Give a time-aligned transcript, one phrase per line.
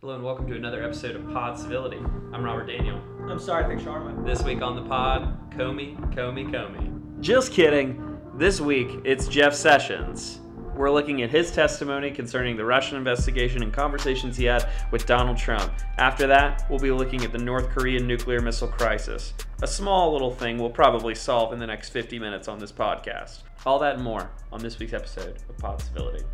[0.00, 1.98] Hello and welcome to another episode of Pod Civility.
[2.32, 2.96] I'm Robert Daniel.
[3.28, 4.24] I'm Sarthik Sharma.
[4.24, 7.20] This week on the pod, Comey, Comey, Comey.
[7.20, 8.18] Just kidding.
[8.36, 10.40] This week it's Jeff Sessions.
[10.74, 15.36] We're looking at his testimony concerning the Russian investigation and conversations he had with Donald
[15.36, 15.70] Trump.
[15.98, 19.34] After that, we'll be looking at the North Korean nuclear missile crisis.
[19.60, 23.42] A small little thing we'll probably solve in the next 50 minutes on this podcast.
[23.66, 26.24] All that and more on this week's episode of Pod Civility.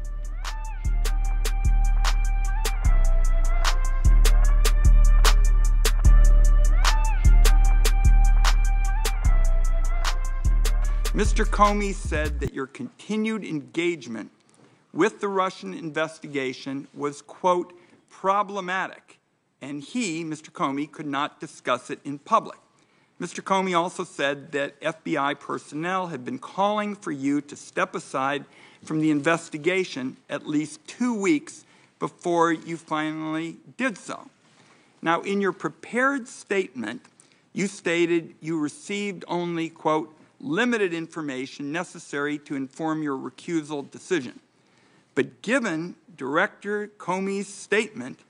[11.16, 11.46] Mr.
[11.46, 14.30] Comey said that your continued engagement
[14.92, 17.72] with the Russian investigation was, quote,
[18.10, 19.18] problematic,
[19.62, 20.50] and he, Mr.
[20.50, 22.58] Comey, could not discuss it in public.
[23.18, 23.42] Mr.
[23.42, 28.44] Comey also said that FBI personnel had been calling for you to step aside
[28.84, 31.64] from the investigation at least two weeks
[31.98, 34.28] before you finally did so.
[35.00, 37.00] Now, in your prepared statement,
[37.54, 44.40] you stated you received only, quote, limited information necessary to inform your recusal decision.
[45.14, 48.20] But given Director Comey's statement,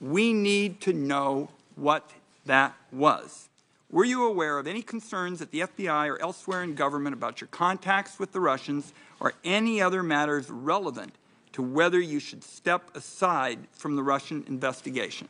[0.00, 2.10] we need to know what
[2.46, 3.48] that was.
[3.90, 7.48] Were you aware of any concerns at the FBI or elsewhere in government about your
[7.48, 11.14] contacts with the Russians or any other matters relevant
[11.52, 15.28] to whether you should step aside from the Russian investigation?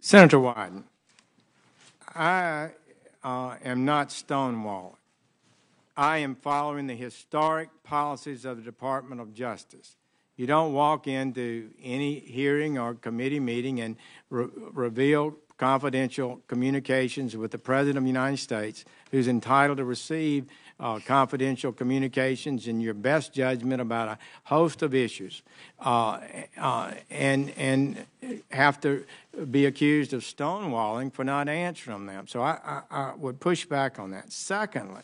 [0.00, 0.84] Senator Wyden,
[2.14, 2.70] I
[3.22, 4.94] Uh, am not stonewalling.
[5.96, 9.96] I am following the historic policies of the Department of Justice.
[10.36, 13.96] You don't walk into any hearing or committee meeting and
[14.30, 20.46] re- reveal confidential communications with the President of the United States, who's entitled to receive
[20.80, 25.42] uh, confidential communications and your best judgment about a host of issues,
[25.80, 26.20] uh,
[26.56, 28.06] uh, and and
[28.50, 29.04] have to
[29.50, 32.26] be accused of stonewalling for not answering them.
[32.26, 34.32] So I, I, I would push back on that.
[34.32, 35.02] Secondly,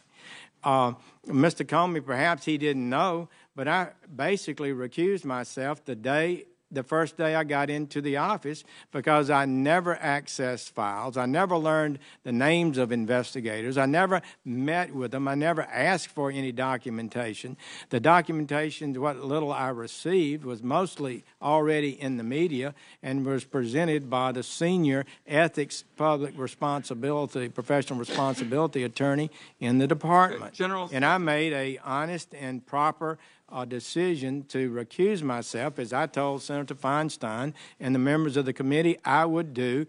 [0.62, 0.92] uh,
[1.26, 1.66] Mr.
[1.66, 7.34] Comey, perhaps he didn't know, but I basically recused myself the day the first day
[7.34, 11.16] I got into the office because I never accessed files.
[11.16, 13.78] I never learned the names of investigators.
[13.78, 15.28] I never met with them.
[15.28, 17.56] I never asked for any documentation.
[17.90, 24.10] The documentation, what little I received, was mostly already in the media and was presented
[24.10, 29.30] by the senior ethics, public responsibility, professional responsibility attorney
[29.60, 30.52] in the department.
[30.54, 33.18] General, and I made a honest and proper
[33.50, 38.52] a decision to recuse myself, as I told Senator Feinstein and the members of the
[38.52, 39.86] committee I would do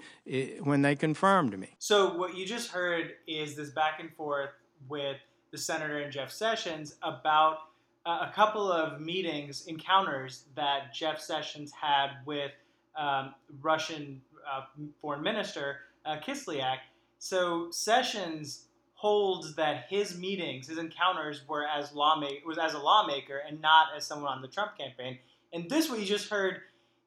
[0.61, 1.69] when they confirmed me.
[1.79, 4.51] So, what you just heard is this back and forth
[4.87, 5.17] with
[5.51, 7.59] the senator and Jeff Sessions about
[8.05, 12.51] uh, a couple of meetings, encounters that Jeff Sessions had with
[12.95, 14.61] um, Russian uh,
[15.01, 16.77] Foreign Minister uh, Kislyak.
[17.19, 18.65] So, Sessions
[19.05, 23.89] holds that his meetings, his encounters were as lawmaker was as a lawmaker and not
[23.95, 25.19] as someone on the Trump campaign.
[25.53, 26.61] And this what you just heard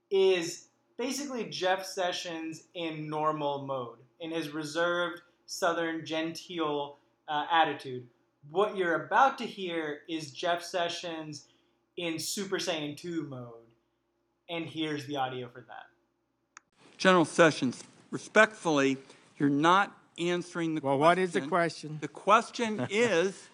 [0.09, 8.07] is basically Jeff Sessions in normal mode, in his reserved southern genteel uh, attitude.
[8.49, 11.47] What you're about to hear is Jeff Sessions
[11.97, 13.55] in Super Saiyan 2 mode.
[14.49, 16.63] And here's the audio for that.
[16.97, 17.83] General Sessions,
[18.13, 18.99] respectfully,
[19.37, 21.01] you're not answering the well, question.
[21.01, 21.99] Well, what is the question?
[22.01, 23.49] The question is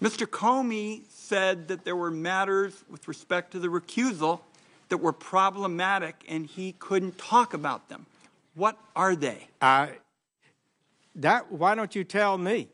[0.00, 0.26] Mr.
[0.26, 4.40] Comey said that there were matters with respect to the recusal
[4.88, 8.06] that were problematic and he couldn't talk about them.
[8.54, 9.48] What are they?
[9.60, 9.88] Uh,
[11.14, 12.68] that, why don't you tell me?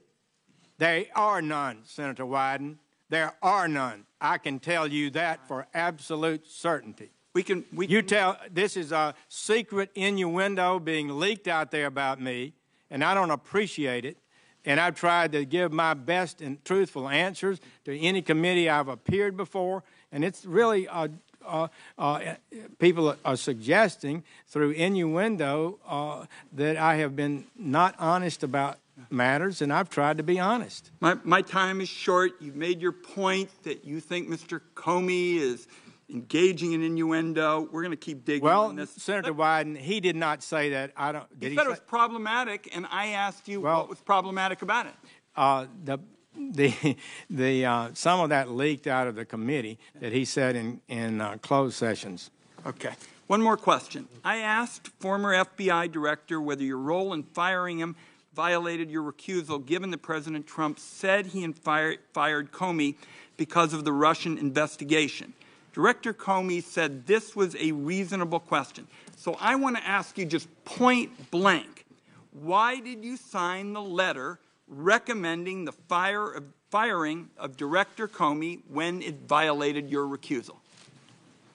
[0.79, 2.77] They are none, Senator Wyden.
[3.09, 4.07] There are none.
[4.21, 7.11] I can tell you that for absolute certainty.
[7.35, 7.65] We can.
[7.73, 8.39] We you can, tell.
[8.51, 12.55] This is a secret innuendo being leaked out there about me
[12.91, 14.17] and I don't appreciate it.
[14.65, 19.37] And I've tried to give my best and truthful answers to any committee I've appeared
[19.37, 19.83] before.
[20.13, 21.09] And it's really, uh,
[21.47, 22.35] uh, uh,
[22.79, 28.79] people are suggesting through innuendo uh, that I have been not honest about
[29.11, 30.91] matters, and I've tried to be honest.
[31.01, 32.33] My, my time is short.
[32.41, 34.61] You've made your point that you think Mr.
[34.75, 35.69] Comey is
[36.11, 37.69] engaging in innuendo.
[37.71, 38.91] We're going to keep digging well, on this.
[38.91, 40.93] Senator Wyden, he did not say that.
[40.97, 41.39] I don't.
[41.39, 44.63] Did he, said say, it was problematic, and I asked you well, what was problematic
[44.63, 44.95] about it.
[45.37, 45.99] Uh, the
[46.37, 46.97] the
[47.31, 51.21] the uh, some of that leaked out of the committee that he said in in
[51.21, 52.31] uh, closed sessions.
[52.67, 52.93] Okay.
[53.29, 54.09] One more question.
[54.25, 57.95] I asked former FBI director whether your role in firing him
[58.33, 62.95] violated your recusal, given that President Trump said he fired, fired Comey
[63.37, 65.35] because of the Russian investigation.
[65.79, 68.89] Director Comey said this was a reasonable question.
[69.15, 71.87] So I want to ask you just point blank
[72.33, 79.03] why did you sign the letter recommending the fire of, firing of Director Comey when
[79.03, 80.57] it violated your recusal?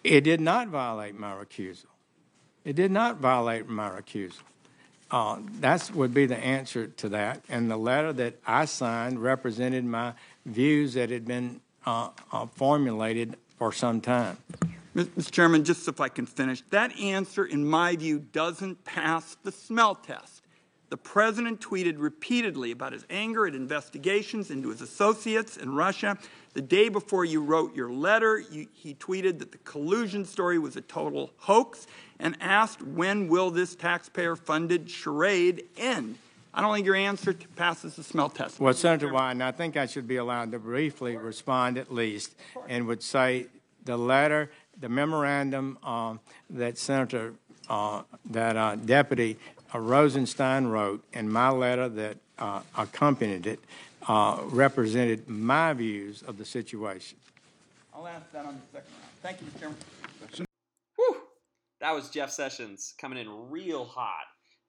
[0.06, 1.88] It did not violate my recusal.
[2.64, 4.40] It did not violate my recusal.
[5.12, 7.44] Uh, that would be the answer to that.
[7.50, 10.14] And the letter that I signed represented my
[10.46, 14.38] views that had been uh, uh, formulated for some time.
[14.96, 15.32] Mr.
[15.32, 19.96] Chairman, just if I can finish, that answer, in my view, doesn't pass the smell
[19.96, 20.44] test.
[20.90, 26.20] The president tweeted repeatedly about his anger at investigations into his associates in Russia.
[26.54, 30.76] The day before you wrote your letter, you, he tweeted that the collusion story was
[30.76, 31.88] a total hoax
[32.20, 36.20] and asked, when will this taxpayer funded charade end?
[36.54, 38.60] I don't think your answer passes the smell test.
[38.60, 42.36] Well, Senator Wyden, I think I should be allowed to briefly respond at least
[42.68, 43.48] and would say
[43.86, 46.16] the letter, the memorandum uh,
[46.52, 47.34] that Senator,
[47.70, 49.38] uh, that uh, Deputy
[49.74, 53.60] uh, Rosenstein wrote and my letter that uh, accompanied it
[54.08, 57.18] uh, represented my views of the situation.
[57.94, 59.12] I'll ask that on the second round.
[59.22, 59.60] Thank you, Mr.
[59.60, 60.48] Chairman.
[60.98, 61.22] Whew.
[61.80, 64.26] That was Jeff Sessions coming in real hot,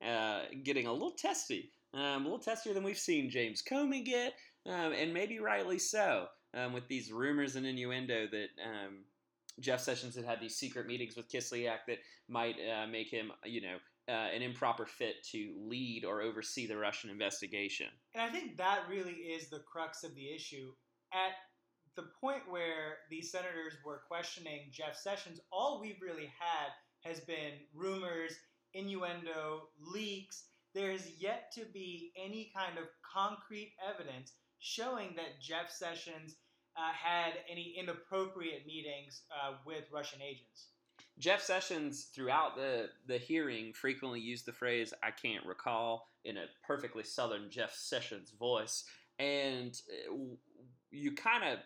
[0.06, 4.35] uh, getting a little testy, um, a little testier than we've seen James Comey get,
[4.67, 9.05] um, and maybe rightly so, um, with these rumors and innuendo that um,
[9.61, 11.99] Jeff Sessions had had these secret meetings with Kislyak that
[12.29, 13.77] might uh, make him, you know,
[14.09, 17.87] uh, an improper fit to lead or oversee the Russian investigation.
[18.15, 20.73] And I think that really is the crux of the issue.
[21.12, 21.33] At
[21.97, 26.73] the point where these senators were questioning Jeff Sessions, all we've really had
[27.09, 28.35] has been rumors,
[28.75, 30.44] innuendo, leaks.
[30.75, 36.37] There has yet to be any kind of concrete evidence showing that Jeff Sessions
[36.76, 40.69] uh, had any inappropriate meetings uh, with Russian agents.
[41.19, 46.47] Jeff Sessions, throughout the, the hearing, frequently used the phrase, I can't recall, in a
[46.67, 48.85] perfectly southern Jeff Sessions voice.
[49.20, 49.79] And
[50.11, 50.17] uh,
[50.91, 51.59] you kind of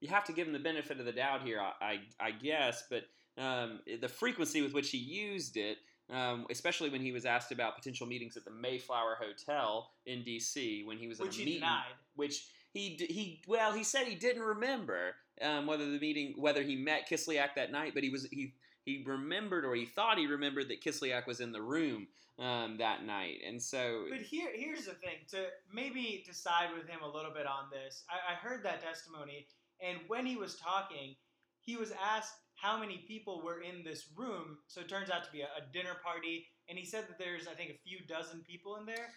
[0.00, 2.84] you have to give him the benefit of the doubt here, I, I, I guess,
[2.88, 3.02] but
[3.42, 5.78] um, the frequency with which he used it,
[6.10, 10.84] um, especially when he was asked about potential meetings at the Mayflower Hotel in D.C.
[10.84, 11.92] when he was which at a he meeting, denied.
[12.16, 16.76] which he he well he said he didn't remember um, whether the meeting whether he
[16.76, 20.68] met Kislyak that night, but he was he he remembered or he thought he remembered
[20.68, 22.06] that Kislyak was in the room
[22.38, 24.06] um, that night, and so.
[24.08, 28.04] But here, here's the thing: to maybe decide with him a little bit on this.
[28.08, 29.46] I, I heard that testimony,
[29.80, 31.16] and when he was talking,
[31.60, 34.58] he was asked how many people were in this room.
[34.66, 37.46] So it turns out to be a, a dinner party, and he said that there's,
[37.46, 39.08] I think, a few dozen people in there.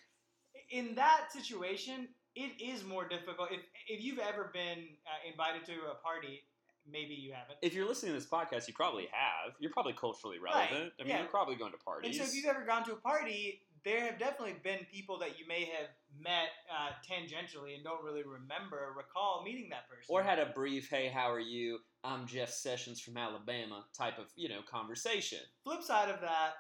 [0.69, 3.49] In that situation, it is more difficult.
[3.51, 6.41] If if you've ever been uh, invited to a party
[6.89, 7.57] maybe you haven't.
[7.61, 9.53] If you're listening to this podcast, you probably have.
[9.59, 10.71] You're probably culturally relevant.
[10.71, 11.19] Right, I mean, yeah.
[11.19, 12.17] you're probably going to parties.
[12.17, 15.39] And so, if you've ever gone to a party, there have definitely been people that
[15.39, 15.87] you may have
[16.19, 20.05] met uh, tangentially and don't really remember or recall meeting that person.
[20.09, 21.79] or had a brief, "Hey, how are you?
[22.03, 25.39] I'm Jeff Sessions from Alabama" type of you know conversation.
[25.63, 26.53] Flip side of that,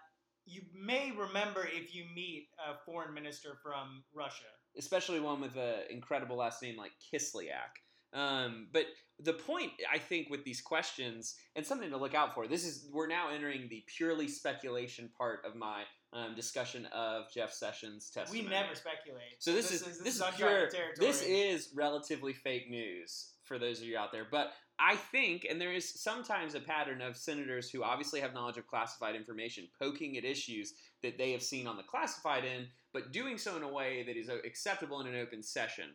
[0.45, 4.45] you may remember if you meet a foreign minister from Russia.
[4.77, 7.73] especially one with an incredible last name like Kislyak.
[8.13, 8.85] Um, but
[9.19, 12.47] the point, I think, with these questions and something to look out for.
[12.47, 15.83] This is we're now entering the purely speculation part of my
[16.13, 19.23] um, discussion of Jeff Sessions' We never speculate.
[19.39, 20.67] So this, is this, is pure.
[20.67, 20.93] territory.
[20.97, 24.27] This is relatively fake news for those of you out there.
[24.29, 28.57] But I think, and there is sometimes a pattern of senators who obviously have knowledge
[28.57, 33.11] of classified information poking at issues that they have seen on the classified end, but
[33.11, 35.89] doing so in a way that is acceptable in an open session.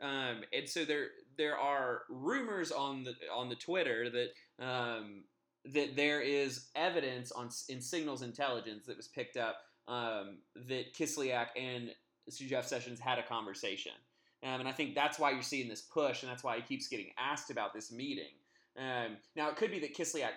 [0.00, 5.24] Um, and so there there are rumors on the on the Twitter that um,
[5.64, 10.38] that there is evidence on in signals intelligence that was picked up um,
[10.68, 11.90] that Kislyak and
[12.30, 13.92] Jeff Sessions had a conversation.
[14.42, 16.88] Um, and I think that's why you're seeing this push, and that's why he keeps
[16.88, 18.34] getting asked about this meeting.
[18.78, 20.30] Um, now, it could be that Kislyak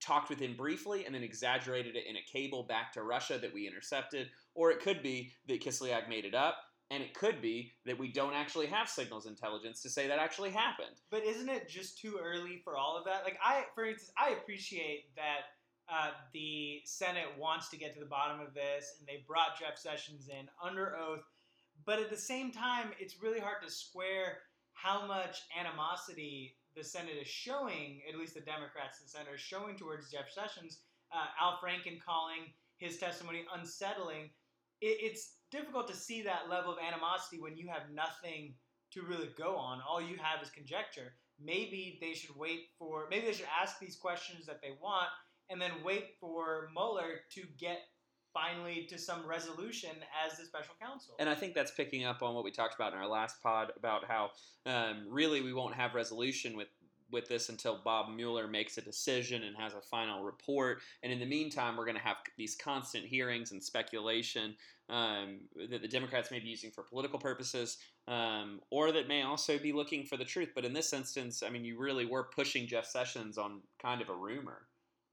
[0.00, 3.54] talked with him briefly and then exaggerated it in a cable back to Russia that
[3.54, 6.56] we intercepted, or it could be that Kislyak made it up,
[6.90, 10.50] and it could be that we don't actually have signals intelligence to say that actually
[10.50, 10.96] happened.
[11.10, 13.24] But isn't it just too early for all of that?
[13.24, 15.54] Like I, for instance, I appreciate that
[15.88, 19.78] uh, the Senate wants to get to the bottom of this, and they brought Jeff
[19.78, 21.24] Sessions in under oath.
[21.84, 24.38] But at the same time, it's really hard to square
[24.72, 29.38] how much animosity the Senate is showing, at least the Democrats in the Senate are
[29.38, 30.80] showing towards Jeff Sessions.
[31.12, 34.30] Uh, Al Franken calling his testimony unsettling.
[34.80, 38.54] It, it's difficult to see that level of animosity when you have nothing
[38.92, 39.80] to really go on.
[39.88, 41.14] All you have is conjecture.
[41.42, 45.08] maybe they should wait for maybe they should ask these questions that they want
[45.50, 47.78] and then wait for Mueller to get
[48.32, 49.90] finally to some resolution
[50.24, 51.14] as the special counsel.
[51.20, 53.72] And I think that's picking up on what we talked about in our last pod
[53.76, 54.30] about how
[54.66, 56.68] um, really we won't have resolution with
[57.14, 60.80] with this until Bob Mueller makes a decision and has a final report.
[61.02, 64.56] And in the meantime, we're going to have these constant hearings and speculation
[64.90, 65.40] um,
[65.70, 69.72] that the Democrats may be using for political purposes, um, or that may also be
[69.72, 70.50] looking for the truth.
[70.54, 74.10] But in this instance, I mean, you really were pushing Jeff Sessions on kind of
[74.10, 74.66] a rumor.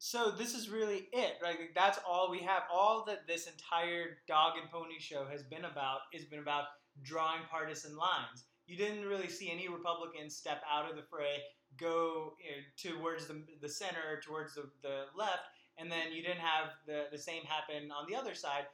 [0.03, 1.59] So this is really it, right?
[1.59, 2.63] Like, that's all we have.
[2.73, 6.63] All that this entire dog and pony show has been about has been about
[7.03, 8.45] drawing partisan lines.
[8.65, 11.37] You didn't really see any Republicans step out of the fray
[11.77, 15.43] go you know, towards the, the center, towards the, the left,
[15.77, 18.65] and then you didn't have the, the same happen on the other side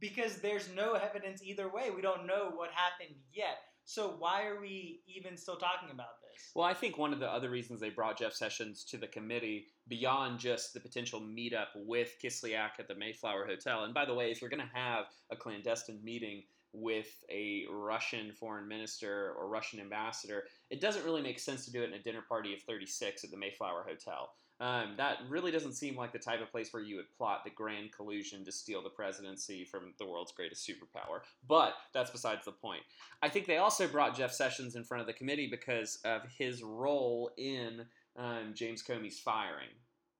[0.00, 1.90] because there's no evidence either way.
[1.94, 3.58] We don't know what happened yet.
[3.84, 6.50] So why are we even still talking about this?
[6.54, 9.66] Well, I think one of the other reasons they brought Jeff Sessions to the committee,
[9.86, 14.32] beyond just the potential meetup with Kislyak at the Mayflower Hotel, and by the way,
[14.32, 16.42] if you're going to have a clandestine meeting
[16.76, 21.82] with a Russian foreign minister or Russian ambassador, it doesn't really make sense to do
[21.82, 24.30] it in a dinner party of 36 at the Mayflower Hotel.
[24.58, 27.50] Um, that really doesn't seem like the type of place where you would plot the
[27.50, 31.20] grand collusion to steal the presidency from the world's greatest superpower.
[31.46, 32.82] But that's besides the point.
[33.22, 36.62] I think they also brought Jeff Sessions in front of the committee because of his
[36.62, 37.84] role in
[38.16, 39.68] um, James Comey's firing.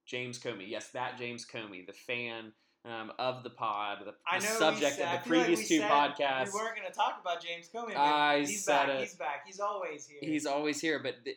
[0.05, 2.53] James Comey, yes, that James Comey, the fan
[2.87, 6.53] um, of the pod, the, the subject said, of the previous like two said podcasts.
[6.53, 7.95] We weren't going to talk about James Comey.
[7.95, 8.89] I he's back.
[8.89, 8.99] it.
[9.01, 9.43] He's back.
[9.45, 10.19] He's always here.
[10.21, 11.35] He's always here, but the,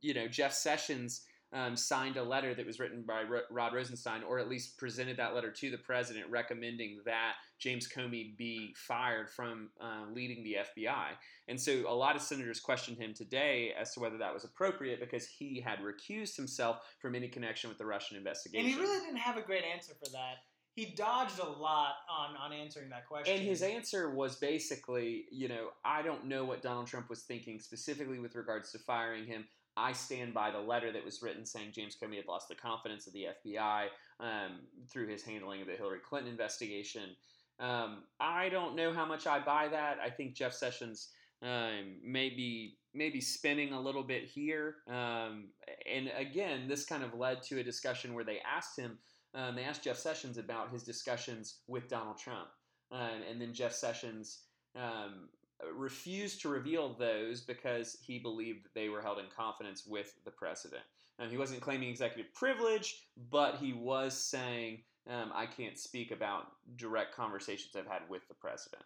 [0.00, 1.22] you know, Jeff Sessions
[1.52, 5.18] um, signed a letter that was written by Ro- Rod Rosenstein, or at least presented
[5.18, 10.56] that letter to the president, recommending that James Comey be fired from uh, leading the
[10.60, 11.08] FBI.
[11.48, 15.00] And so, a lot of senators questioned him today as to whether that was appropriate
[15.00, 18.66] because he had recused himself from any connection with the Russian investigation.
[18.66, 20.38] and he really didn't have a great answer for that.
[20.74, 23.34] He dodged a lot on, on answering that question.
[23.34, 27.60] And his answer was basically, you know, I don't know what Donald Trump was thinking
[27.60, 29.44] specifically with regards to firing him.
[29.76, 33.06] I stand by the letter that was written saying James Comey had lost the confidence
[33.06, 33.86] of the FBI
[34.20, 34.60] um,
[34.90, 37.16] through his handling of the Hillary Clinton investigation.
[37.58, 39.98] Um, I don't know how much I buy that.
[40.04, 41.08] I think Jeff Sessions
[41.42, 44.76] um, may be maybe spinning a little bit here.
[44.88, 45.48] Um,
[45.90, 48.98] and again, this kind of led to a discussion where they asked him,
[49.34, 52.48] um, they asked Jeff Sessions about his discussions with Donald Trump.
[52.90, 54.40] Um, and then Jeff Sessions
[54.76, 55.28] um,
[55.74, 60.30] refused to reveal those because he believed that they were held in confidence with the
[60.30, 60.82] president.
[61.18, 66.46] Um, he wasn't claiming executive privilege, but he was saying, um, I can't speak about
[66.76, 68.82] direct conversations I've had with the president.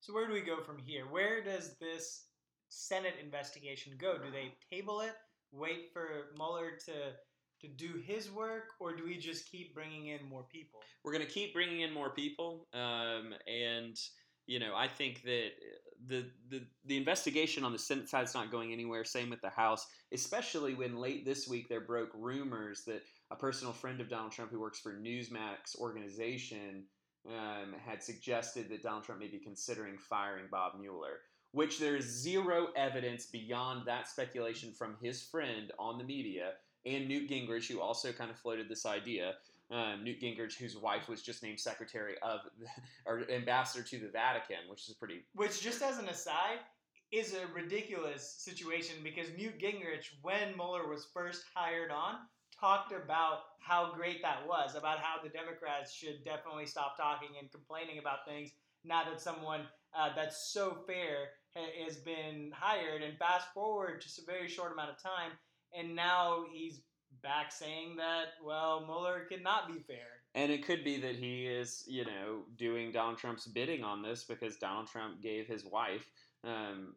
[0.00, 1.04] So where do we go from here?
[1.10, 2.24] Where does this
[2.68, 4.16] Senate investigation go?
[4.16, 5.14] Do they table it,
[5.52, 6.92] wait for Mueller to
[7.60, 10.80] to do his work, or do we just keep bringing in more people?
[11.04, 13.98] We're going to keep bringing in more people, um, and
[14.46, 15.50] you know, I think that
[16.06, 19.04] the, the the investigation on the Senate side is not going anywhere.
[19.04, 23.72] Same with the House, especially when late this week there broke rumors that a personal
[23.72, 26.84] friend of Donald Trump who works for Newsmax organization
[27.28, 31.18] um, had suggested that Donald Trump may be considering firing Bob Mueller.
[31.52, 36.52] Which there is zero evidence beyond that speculation from his friend on the media
[36.86, 39.34] and Newt Gingrich, who also kind of floated this idea.
[39.70, 42.40] Um, Newt Gingrich, whose wife was just named secretary of
[43.06, 45.24] or ambassador to the Vatican, which is pretty.
[45.34, 46.58] Which, just as an aside,
[47.12, 52.16] is a ridiculous situation because Newt Gingrich, when Mueller was first hired on,
[52.58, 57.50] talked about how great that was, about how the Democrats should definitely stop talking and
[57.50, 58.50] complaining about things
[58.84, 59.62] now that someone
[59.96, 63.02] uh, that's so fair ha- has been hired.
[63.02, 65.32] And fast forward just a very short amount of time,
[65.78, 66.80] and now he's
[67.22, 70.20] back saying that, well, Mueller cannot be fair.
[70.34, 74.24] And it could be that he is, you know, doing Donald Trump's bidding on this
[74.24, 76.06] because Donald Trump gave his wife
[76.44, 76.94] um,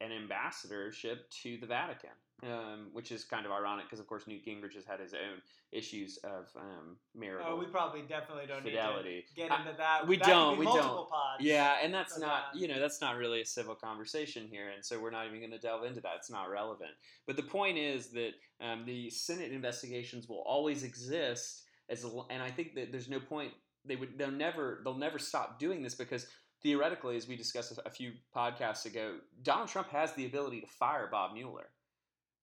[0.00, 2.10] an ambassadorship to the Vatican,
[2.42, 5.40] um, which is kind of ironic because, of course, Newt Gingrich has had his own
[5.70, 9.10] issues of um, marital Oh, we probably definitely don't fidelity.
[9.16, 10.06] need to get into that.
[10.06, 11.10] we That don't, we multiple don't.
[11.10, 11.42] Pods.
[11.42, 14.84] Yeah, and that's not, uh, you know, that's not really a civil conversation here, and
[14.84, 16.12] so we're not even going to delve into that.
[16.16, 16.90] It's not relevant.
[17.26, 22.50] But the point is that um, the Senate investigations will always exist, as, and I
[22.50, 23.52] think that there's no point.
[23.84, 26.26] They would, they'll never, they'll never stop doing this because
[26.62, 31.08] theoretically, as we discussed a few podcasts ago, Donald Trump has the ability to fire
[31.10, 31.66] Bob Mueller.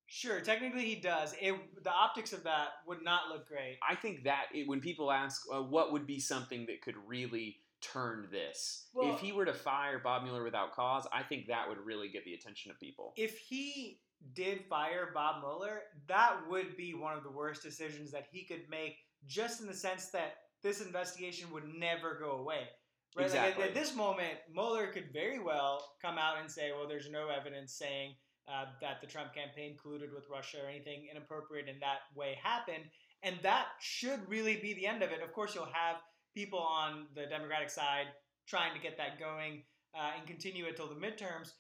[0.10, 1.36] Sure, technically he does.
[1.40, 3.78] It, the optics of that would not look great.
[3.88, 7.58] I think that it, when people ask uh, what would be something that could really
[7.82, 11.70] turn this, Well- if he were to fire Bob Mueller without cause, I think that
[11.70, 13.14] would really get the attention of people.
[13.16, 14.02] If he
[14.34, 18.64] did fire Bob Mueller, that would be one of the worst decisions that he could
[18.70, 18.98] make,
[19.28, 22.68] just in the sense that this investigation would never go away.
[23.16, 23.26] Right?
[23.26, 23.62] Exactly.
[23.64, 27.10] Like at, at this moment, Mueller could very well come out and say, well, there's
[27.10, 28.16] no evidence saying
[28.48, 32.86] uh, that the Trump campaign colluded with Russia or anything inappropriate in that way happened.
[33.24, 35.22] And that should really be the end of it.
[35.22, 35.98] Of course, you'll have
[36.34, 38.08] people on the Democratic side
[38.48, 39.64] trying to get that going
[39.96, 41.52] uh, and continue it till the midterms.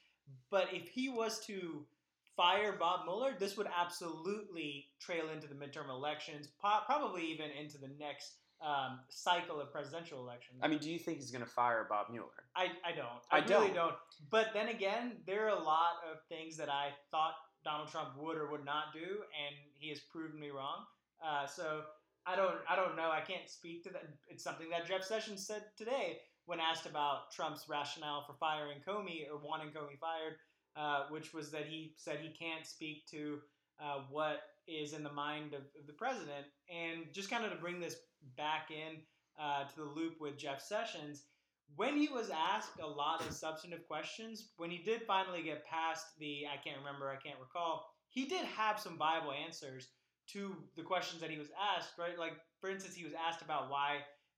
[0.52, 1.86] But if he was to
[2.36, 7.78] fire Bob Mueller, this would absolutely trail into the midterm elections, po- probably even into
[7.78, 10.60] the next um, cycle of presidential elections.
[10.62, 12.28] I mean, do you think he's going to fire Bob Mueller?
[12.56, 13.08] I, I don't.
[13.32, 13.76] I I, really don't.
[13.76, 13.96] don't.
[14.30, 18.38] But then again, there are a lot of things that I thought Donald Trump would
[18.38, 20.86] or would not do, and he has proven me wrong.
[21.26, 21.82] Uh, so
[22.26, 23.10] I don't I don't know.
[23.12, 24.04] I can't speak to that.
[24.28, 29.30] It's something that Jeff Sessions said today when asked about Trump's rationale for firing Comey
[29.30, 30.38] or wanting Comey fired,
[30.76, 33.40] uh, which was that he said he can't speak to
[33.80, 36.46] uh, what is in the mind of, of the president.
[36.70, 37.96] And just kind of to bring this
[38.38, 39.02] back in
[39.42, 41.24] uh, to the loop with Jeff Sessions,
[41.76, 46.06] when he was asked a lot of substantive questions, when he did finally get past
[46.20, 49.90] the I can't remember, I can't recall, he did have some viable answers
[50.34, 52.18] to the questions that he was asked, right?
[52.18, 53.98] Like, for instance, he was asked about why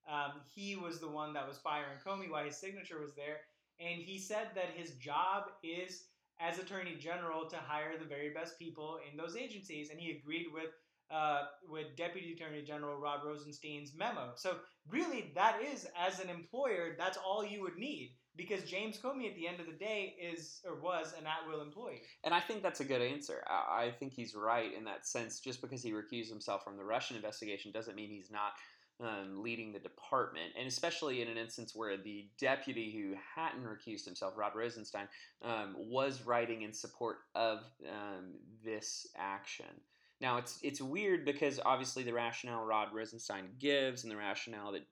[0.09, 3.41] um, he was the one that was firing Comey, why his signature was there.
[3.79, 6.05] And he said that his job is,
[6.41, 9.89] as Attorney General, to hire the very best people in those agencies.
[9.89, 10.71] And he agreed with
[11.12, 14.31] uh, with Deputy Attorney General Rod Rosenstein's memo.
[14.36, 14.55] So
[14.89, 19.36] really, that is, as an employer, that's all you would need because James Comey, at
[19.36, 22.01] the end of the day, is or was an at-will employee.
[22.24, 23.43] And I think that's a good answer.
[23.48, 25.39] I, I think he's right in that sense.
[25.39, 28.53] Just because he recused himself from the Russian investigation doesn't mean he's not
[29.01, 30.51] um, leading the department.
[30.58, 35.08] And especially in an instance where the deputy who hadn't recused himself, Rod Rosenstein,
[35.43, 39.65] um, was writing in support of um, this action.
[40.20, 44.86] Now it's it's weird because obviously the rationale Rod Rosenstein gives and the rationale that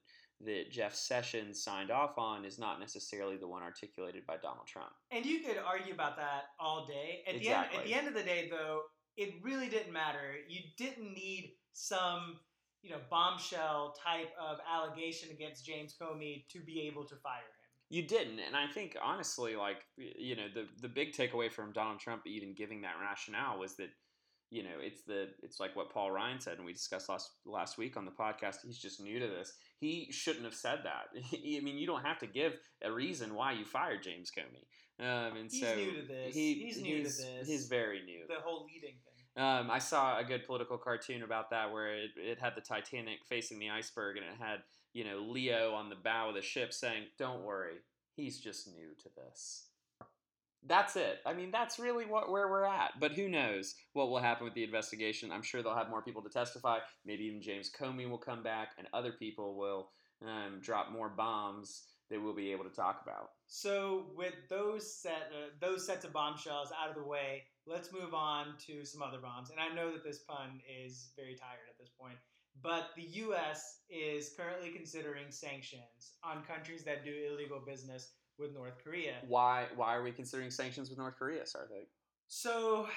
[0.44, 4.90] that Jeff Sessions signed off on is not necessarily the one articulated by Donald Trump.
[5.10, 7.22] And you could argue about that all day.
[7.28, 8.82] At the end, at the end of the day, though,
[9.16, 10.36] it really didn't matter.
[10.48, 12.38] You didn't need some,
[12.82, 17.56] you know, bombshell type of allegation against James Comey to be able to fire him.
[17.92, 21.98] You didn't, and I think honestly, like you know, the the big takeaway from Donald
[21.98, 23.88] Trump even giving that rationale was that
[24.50, 27.78] you know it's the it's like what Paul Ryan said, and we discussed last last
[27.78, 28.58] week on the podcast.
[28.64, 29.52] He's just new to this.
[29.80, 31.08] He shouldn't have said that.
[31.34, 34.64] I mean, you don't have to give a reason why you fired James Comey.
[35.04, 36.34] Um, and He's so new to this.
[36.34, 37.48] he- He's new to he's- this.
[37.48, 38.20] He's very new.
[38.28, 39.09] The whole leading thing.
[39.40, 43.20] Um, I saw a good political cartoon about that where it, it had the Titanic
[43.26, 44.58] facing the iceberg and it had,
[44.92, 47.76] you know, Leo on the bow of the ship saying, Don't worry,
[48.16, 49.68] he's just new to this.
[50.66, 51.20] That's it.
[51.24, 53.00] I mean, that's really what where we're at.
[53.00, 55.32] But who knows what will happen with the investigation?
[55.32, 56.80] I'm sure they'll have more people to testify.
[57.06, 59.88] Maybe even James Comey will come back, and other people will
[60.22, 63.30] um, drop more bombs that we'll be able to talk about.
[63.46, 68.14] So with those set uh, those sets of bombshells out of the way, let's move
[68.14, 69.50] on to some other bombs.
[69.50, 72.16] And I know that this pun is very tired at this point,
[72.62, 73.80] but the U.S.
[73.88, 79.16] is currently considering sanctions on countries that do illegal business with North Korea.
[79.28, 81.88] Why why are we considering sanctions with North Korea, Sarthik?
[82.28, 82.88] So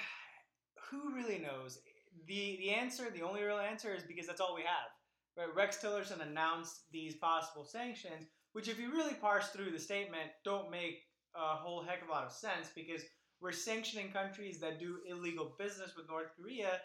[0.90, 1.78] who really knows?
[2.26, 4.90] The the answer, the only real answer, is because that's all we have.
[5.36, 5.54] Right?
[5.54, 10.70] Rex Tillerson announced these possible sanctions, which, if you really parse through the statement, don't
[10.70, 11.02] make
[11.34, 13.02] a whole heck of a lot of sense because
[13.44, 16.80] we're sanctioning countries that do illegal business with North Korea.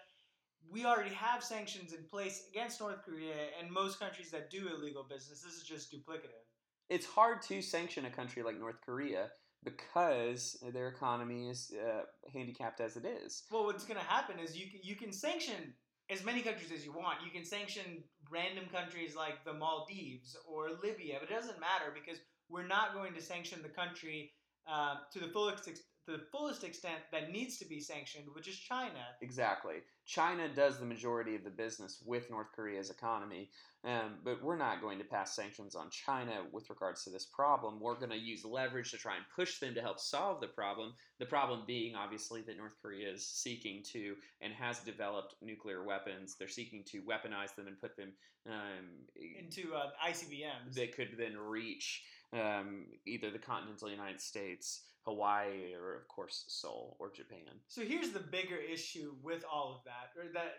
[0.70, 5.06] We already have sanctions in place against North Korea and most countries that do illegal
[5.10, 5.42] business.
[5.42, 6.44] This is just duplicative.
[6.90, 9.32] it's hard to sanction a country like North Korea
[9.64, 12.02] because their economy is uh,
[12.34, 13.44] handicapped as it is.
[13.50, 15.74] Well, what's going to happen is you can, you can sanction
[16.10, 17.20] as many countries as you want.
[17.24, 22.20] You can sanction random countries like the Maldives or Libya, but it doesn't matter because
[22.50, 24.34] we're not going to sanction the country
[24.70, 28.48] uh, to the full ex- to the fullest extent that needs to be sanctioned, which
[28.48, 29.00] is China.
[29.22, 29.76] Exactly.
[30.06, 33.50] China does the majority of the business with North Korea's economy,
[33.84, 37.80] um, but we're not going to pass sanctions on China with regards to this problem.
[37.80, 40.94] We're going to use leverage to try and push them to help solve the problem.
[41.20, 46.36] The problem being, obviously, that North Korea is seeking to and has developed nuclear weapons.
[46.40, 48.14] They're seeking to weaponize them and put them
[48.48, 49.06] um,
[49.38, 50.74] Into uh, ICBMs.
[50.76, 56.98] that could then reach um, either the continental United States, Hawaii, or of course Seoul
[57.00, 57.60] or Japan.
[57.68, 60.56] So here's the bigger issue with all of that, or that,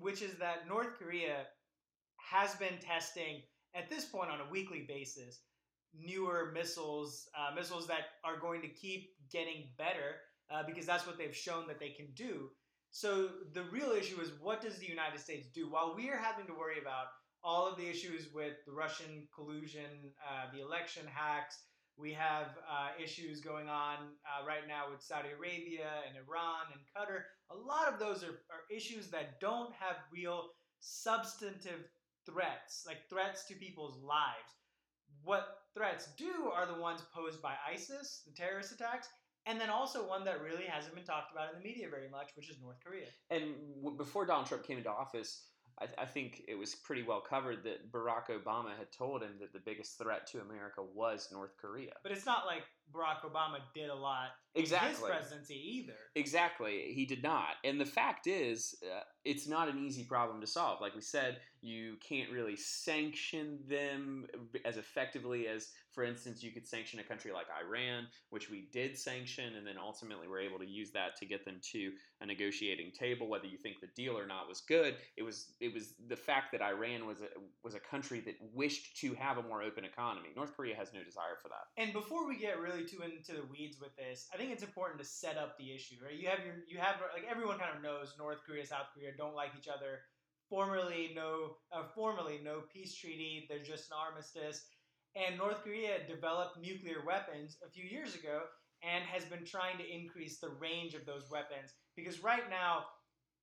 [0.00, 1.46] which is that North Korea
[2.16, 3.42] has been testing
[3.74, 5.40] at this point on a weekly basis
[5.96, 10.16] newer missiles, uh, missiles that are going to keep getting better
[10.50, 12.50] uh, because that's what they've shown that they can do.
[12.90, 15.70] So the real issue is what does the United States do?
[15.70, 17.06] While we are having to worry about
[17.44, 21.58] all of the issues with the Russian collusion, uh, the election hacks,
[21.96, 26.80] we have uh, issues going on uh, right now with Saudi Arabia and Iran and
[26.90, 27.20] Qatar.
[27.50, 30.48] A lot of those are, are issues that don't have real
[30.80, 31.84] substantive
[32.26, 34.50] threats, like threats to people's lives.
[35.22, 39.08] What threats do are the ones posed by ISIS, the terrorist attacks,
[39.46, 42.30] and then also one that really hasn't been talked about in the media very much,
[42.34, 43.06] which is North Korea.
[43.30, 45.44] And w- before Donald Trump came into office,
[45.80, 49.52] I, I, think it was pretty well covered that Barack Obama had told him that
[49.52, 51.92] the biggest threat to America was North Korea.
[52.02, 54.90] But it's not like Barack Obama did a lot exactly.
[54.90, 55.98] his presidency either.
[56.14, 57.56] Exactly, he did not.
[57.64, 60.80] And the fact is, uh, it's not an easy problem to solve.
[60.80, 64.26] Like we said, you can't really sanction them
[64.64, 68.98] as effectively as, for instance, you could sanction a country like Iran, which we did
[68.98, 72.92] sanction, and then ultimately were able to use that to get them to a negotiating
[72.92, 73.28] table.
[73.28, 76.52] Whether you think the deal or not was good, it was it was the fact
[76.52, 77.28] that Iran was a,
[77.62, 80.28] was a country that wished to have a more open economy.
[80.36, 81.82] North Korea has no desire for that.
[81.82, 85.00] And before we get really too into the weeds with this, I think it's important
[85.00, 85.96] to set up the issue.
[86.02, 86.18] Right?
[86.18, 89.34] You have your you have like everyone kind of knows North Korea, South Korea don't
[89.34, 90.00] like each other.
[90.50, 93.46] Formerly no, uh, formally no peace treaty.
[93.48, 94.66] There's just an armistice.
[95.16, 98.42] And North Korea developed nuclear weapons a few years ago
[98.82, 102.84] and has been trying to increase the range of those weapons because right now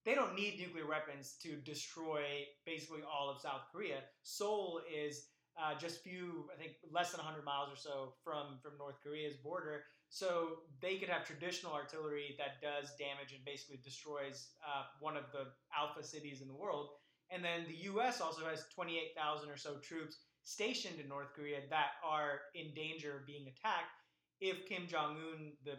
[0.06, 2.24] they don't need nuclear weapons to destroy
[2.66, 4.00] basically all of South Korea.
[4.24, 5.28] Seoul is
[5.62, 9.38] uh, just few, I think, less than 100 miles or so from from North Korea's
[9.38, 9.84] border.
[10.10, 15.24] So they could have traditional artillery that does damage and basically destroys uh, one of
[15.32, 16.90] the alpha cities in the world.
[17.30, 18.20] And then the U.S.
[18.20, 23.26] also has 28,000 or so troops stationed in North Korea that are in danger of
[23.26, 23.96] being attacked
[24.42, 25.78] if Kim Jong Un, the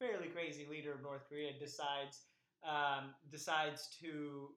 [0.00, 2.24] fairly crazy leader of North Korea, decides
[2.64, 4.48] um, decides to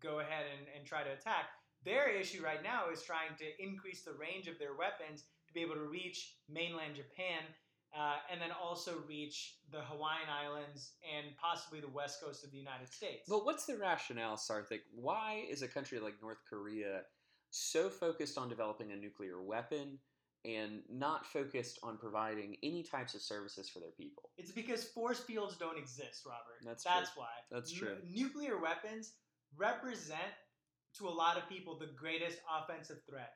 [0.00, 1.50] go ahead and, and try to attack.
[1.84, 5.60] Their issue right now is trying to increase the range of their weapons to be
[5.60, 7.42] able to reach mainland Japan
[7.96, 12.58] uh, and then also reach the Hawaiian Islands and possibly the west coast of the
[12.58, 13.28] United States.
[13.28, 14.80] But what's the rationale, Sarthik?
[14.92, 17.02] Why is a country like North Korea
[17.50, 19.98] so focused on developing a nuclear weapon
[20.44, 24.30] and not focused on providing any types of services for their people?
[24.38, 26.64] It's because force fields don't exist, Robert.
[26.64, 27.22] That's That's true.
[27.22, 27.28] why.
[27.52, 27.96] That's true.
[28.02, 29.12] N- nuclear weapons
[29.56, 30.20] represent
[30.98, 33.32] to a lot of people the greatest offensive threat.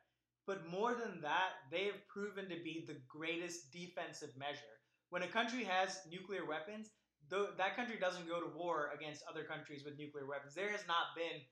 [0.46, 4.74] But more than that, they have proven to be the greatest defensive measure.
[5.10, 6.90] When a country has nuclear weapons,
[7.28, 10.54] though that country doesn't go to war against other countries with nuclear weapons.
[10.54, 11.42] There has not been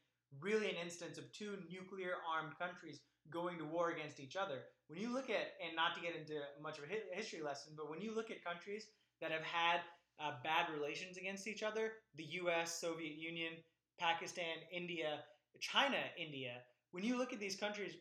[0.41, 4.63] really an instance of two nuclear armed countries going to war against each other.
[4.89, 7.91] When you look at, and not to get into much of a history lesson, but
[7.91, 8.87] when you look at countries
[9.21, 9.81] that have had
[10.21, 13.53] uh, bad relations against each other, the US, Soviet Union,
[13.99, 15.21] Pakistan, India,
[15.61, 17.95] China, India, when you look at these countries,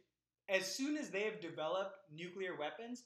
[0.50, 3.04] as soon as they have developed nuclear weapons,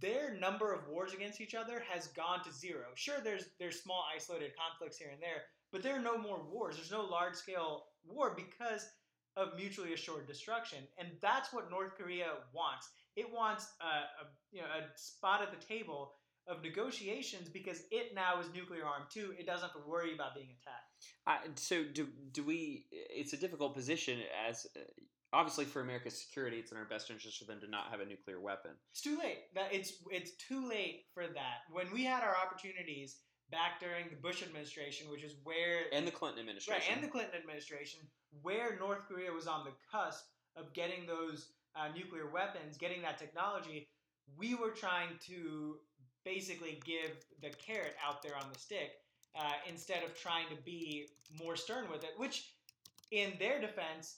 [0.00, 2.86] their number of wars against each other has gone to zero.
[2.94, 6.76] Sure, there's there's small isolated conflicts here and there, but there are no more wars.
[6.76, 8.88] There's no large scale war because
[9.36, 12.88] of mutually assured destruction, and that's what North Korea wants.
[13.16, 16.14] It wants a, a you know a spot at the table
[16.48, 19.32] of negotiations because it now is nuclear armed too.
[19.38, 20.92] It doesn't have to worry about being attacked.
[21.26, 22.86] Uh, so do do we?
[22.90, 24.66] It's a difficult position as.
[24.76, 24.80] Uh,
[25.34, 28.04] Obviously, for America's security, it's in our best interest for them to not have a
[28.04, 28.72] nuclear weapon.
[28.90, 29.38] It's too late.
[29.54, 31.64] That it's it's too late for that.
[31.70, 33.16] When we had our opportunities
[33.50, 36.82] back during the Bush administration, which is where And the Clinton administration.
[36.86, 38.00] right and the Clinton administration,
[38.42, 40.22] where North Korea was on the cusp
[40.54, 43.88] of getting those uh, nuclear weapons, getting that technology,
[44.36, 45.76] we were trying to
[46.24, 48.92] basically give the carrot out there on the stick
[49.34, 51.06] uh, instead of trying to be
[51.42, 52.10] more stern with it.
[52.16, 52.52] Which,
[53.10, 54.16] in their defense,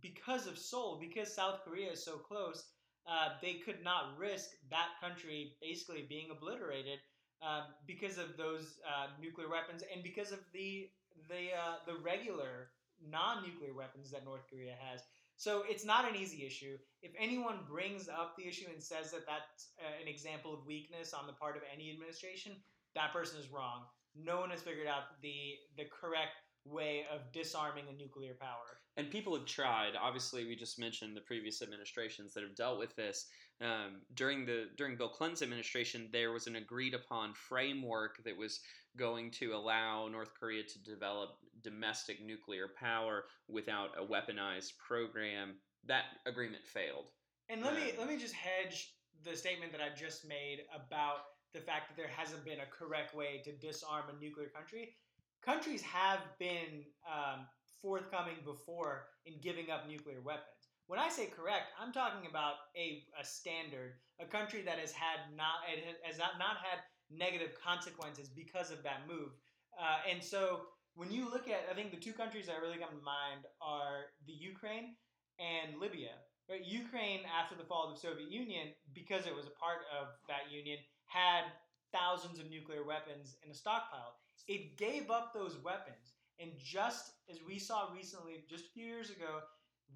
[0.00, 2.64] because of Seoul, because South Korea is so close,
[3.06, 6.98] uh, they could not risk that country basically being obliterated
[7.42, 10.88] uh, because of those uh, nuclear weapons and because of the
[11.28, 12.70] the uh, the regular
[13.06, 15.02] non-nuclear weapons that North Korea has.
[15.36, 16.78] So it's not an easy issue.
[17.02, 21.12] If anyone brings up the issue and says that that's uh, an example of weakness
[21.12, 22.52] on the part of any administration,
[22.94, 23.84] that person is wrong.
[24.14, 28.80] No one has figured out the the correct way of disarming a nuclear power.
[28.96, 29.92] And people have tried.
[30.00, 33.26] Obviously, we just mentioned the previous administrations that have dealt with this.
[33.60, 38.60] Um, during the during Bill Clinton's administration, there was an agreed upon framework that was
[38.96, 45.56] going to allow North Korea to develop domestic nuclear power without a weaponized program.
[45.84, 47.10] That agreement failed.
[47.48, 51.18] And let me let me just hedge the statement that I just made about
[51.52, 54.96] the fact that there hasn't been a correct way to disarm a nuclear country.
[55.42, 57.46] Countries have been um,
[57.86, 60.74] forthcoming before in giving up nuclear weapons.
[60.88, 65.30] When I say correct, I'm talking about a, a standard, a country that has had
[65.36, 65.62] not
[66.02, 69.30] has not, not had negative consequences because of that move.
[69.78, 72.90] Uh, and so when you look at, I think the two countries that really come
[72.90, 74.96] to mind are the Ukraine
[75.38, 76.18] and Libya.
[76.50, 76.64] Right?
[76.64, 80.50] Ukraine, after the fall of the Soviet Union, because it was a part of that
[80.50, 81.44] union, had
[81.92, 84.18] thousands of nuclear weapons in a stockpile.
[84.48, 86.15] It gave up those weapons.
[86.40, 89.40] And just as we saw recently, just a few years ago,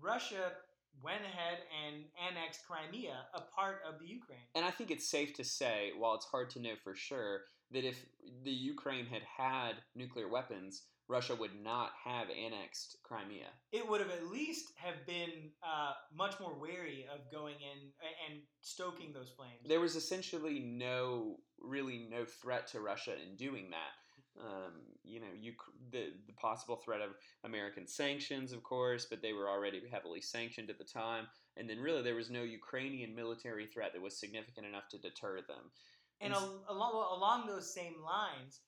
[0.01, 0.53] Russia
[1.03, 4.41] went ahead and annexed Crimea, a part of the Ukraine.
[4.55, 7.85] And I think it's safe to say, while it's hard to know for sure, that
[7.85, 8.05] if
[8.45, 13.49] the Ukraine had had nuclear weapons, Russia would not have annexed Crimea.
[13.73, 17.91] It would have at least have been uh, much more wary of going in
[18.29, 19.59] and stoking those flames.
[19.67, 23.93] There was essentially no, really no threat to Russia in doing that.
[24.39, 25.55] Um, you know, you,
[25.91, 27.11] the the possible threat of
[27.45, 31.27] American sanctions, of course, but they were already heavily sanctioned at the time.
[31.57, 35.41] And then, really, there was no Ukrainian military threat that was significant enough to deter
[35.47, 35.71] them.
[36.21, 38.61] And, and along along those same lines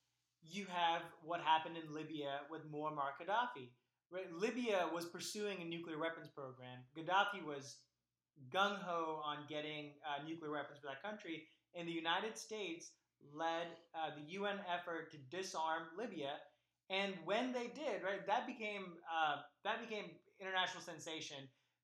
[0.43, 3.69] you have what happened in Libya with Muammar Gaddafi.
[4.11, 4.31] Right?
[4.33, 6.81] Libya was pursuing a nuclear weapons program.
[6.97, 7.77] Gaddafi was
[8.53, 11.45] gung ho on getting uh, nuclear weapons for that country,
[11.75, 12.91] and the United States
[13.35, 16.35] led uh, the UN effort to disarm Libya.
[16.91, 21.39] And when they did, right, that became uh, that became international sensation.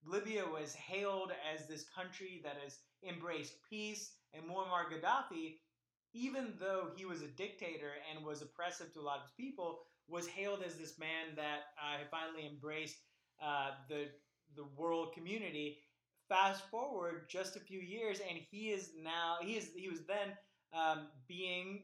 [0.04, 5.58] Libya was hailed as this country that has embraced peace, and Muammar Gaddafi
[6.14, 9.80] even though he was a dictator and was oppressive to a lot of his people,
[10.08, 12.96] was hailed as this man that uh, finally embraced
[13.42, 14.06] uh, the
[14.56, 15.78] the world community.
[16.28, 20.32] Fast forward just a few years, and he is now he is he was then
[20.72, 21.82] um, being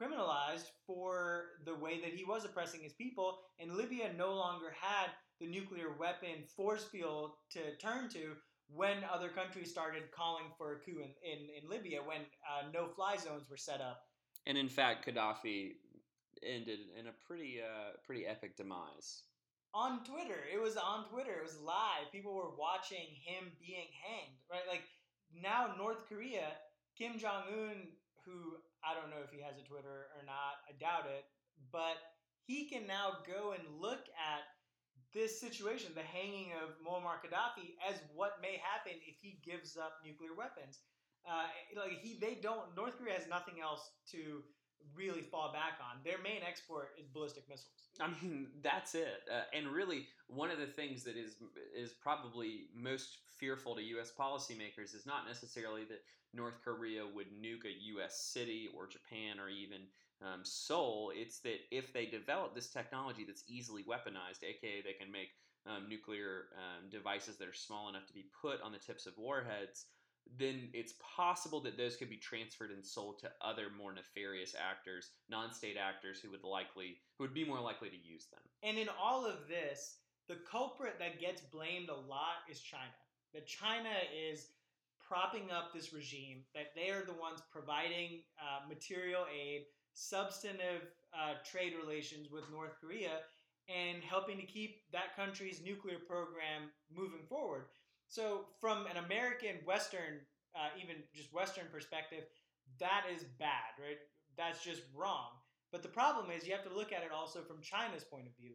[0.00, 5.10] criminalized for the way that he was oppressing his people, and Libya no longer had
[5.40, 8.34] the nuclear weapon force field to turn to
[8.68, 12.86] when other countries started calling for a coup in, in, in Libya, when uh, no
[12.86, 14.00] fly zones were set up.
[14.46, 15.72] And in fact, Gaddafi
[16.44, 19.22] ended in a pretty uh, pretty epic demise.
[19.74, 21.32] On Twitter, it was on Twitter.
[21.38, 22.10] It was live.
[22.12, 24.38] People were watching him being hanged.
[24.50, 24.82] Right, like
[25.34, 26.48] now North Korea,
[26.98, 27.88] Kim Jong Un,
[28.24, 30.62] who I don't know if he has a Twitter or not.
[30.66, 31.24] I doubt it,
[31.70, 31.98] but
[32.46, 34.42] he can now go and look at
[35.14, 40.00] this situation, the hanging of Muammar Gaddafi, as what may happen if he gives up
[40.04, 40.80] nuclear weapons.
[41.28, 42.74] Uh, like he, they don't.
[42.76, 44.42] North Korea has nothing else to
[44.94, 45.98] really fall back on.
[46.04, 47.88] Their main export is ballistic missiles.
[48.00, 49.22] I mean, that's it.
[49.30, 51.36] Uh, and really, one of the things that is
[51.76, 54.12] is probably most fearful to U.S.
[54.18, 56.02] policymakers is not necessarily that
[56.34, 58.18] North Korea would nuke a U.S.
[58.32, 59.82] city or Japan or even
[60.22, 61.12] um, Seoul.
[61.14, 65.30] It's that if they develop this technology that's easily weaponized, aka they can make
[65.66, 69.12] um, nuclear um, devices that are small enough to be put on the tips of
[69.16, 69.86] warheads
[70.38, 75.10] then it's possible that those could be transferred and sold to other more nefarious actors,
[75.28, 78.40] non-state actors who would likely who would be more likely to use them.
[78.62, 79.96] And in all of this,
[80.28, 82.82] the culprit that gets blamed a lot is China.
[83.34, 84.48] That China is
[85.06, 89.62] propping up this regime, that they are the ones providing uh, material aid,
[89.94, 93.20] substantive uh, trade relations with North Korea,
[93.68, 97.64] and helping to keep that country's nuclear program moving forward.
[98.12, 100.20] So, from an American Western,
[100.52, 102.28] uh, even just Western perspective,
[102.78, 103.96] that is bad, right?
[104.36, 105.32] That's just wrong.
[105.72, 108.36] But the problem is you have to look at it also from China's point of
[108.36, 108.52] view.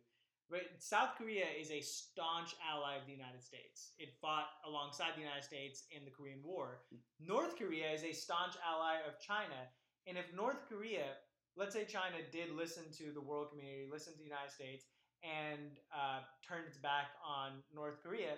[0.48, 0.70] Right?
[0.78, 3.98] South Korea is a staunch ally of the United States.
[3.98, 6.86] It fought alongside the United States in the Korean War.
[7.20, 9.65] North Korea is a staunch ally of China.
[10.06, 11.17] And if North Korea,
[11.58, 14.86] let's say China did listen to the world community, listen to the United States,
[15.26, 18.38] and uh, turned its back on North Korea,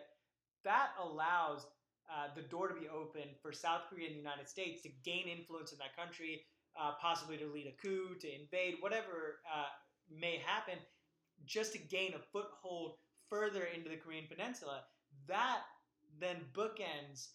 [0.63, 1.67] that allows
[2.09, 5.27] uh, the door to be open for South Korea and the United States to gain
[5.27, 6.41] influence in that country,
[6.79, 9.69] uh, possibly to lead a coup, to invade, whatever uh,
[10.09, 10.75] may happen,
[11.45, 12.95] just to gain a foothold
[13.29, 14.81] further into the Korean Peninsula.
[15.27, 15.59] That
[16.19, 17.29] then bookends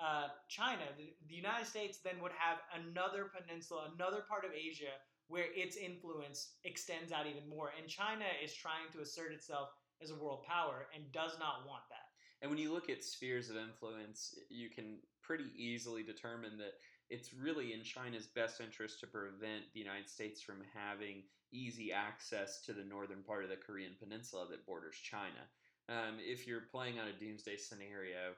[0.00, 0.82] uh, China.
[0.96, 4.94] The, the United States then would have another peninsula, another part of Asia
[5.28, 7.70] where its influence extends out even more.
[7.78, 9.68] And China is trying to assert itself
[10.02, 11.99] as a world power and does not want that.
[12.42, 16.74] And when you look at spheres of influence, you can pretty easily determine that
[17.10, 22.62] it's really in China's best interest to prevent the United States from having easy access
[22.62, 25.44] to the northern part of the Korean Peninsula that borders China.
[25.88, 28.34] Um, if you're playing on a doomsday scenario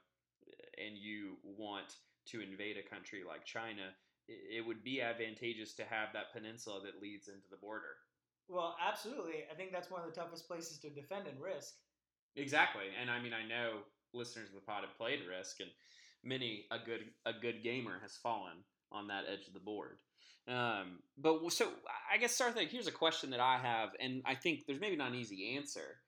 [0.79, 3.93] and you want to invade a country like China,
[4.29, 7.97] it would be advantageous to have that peninsula that leads into the border.
[8.49, 9.45] Well, absolutely.
[9.51, 11.75] I think that's one of the toughest places to defend and risk.
[12.37, 13.81] Exactly, and I mean, I know
[14.15, 15.71] listeners of the pod have played Risk, and
[16.25, 18.57] many a good a good gamer has fallen
[18.91, 19.99] on that edge of the board.
[20.49, 21.69] Um, but so
[22.13, 25.11] I guess Sarthak, here's a question that I have, and I think there's maybe not
[25.11, 26.01] an easy answer.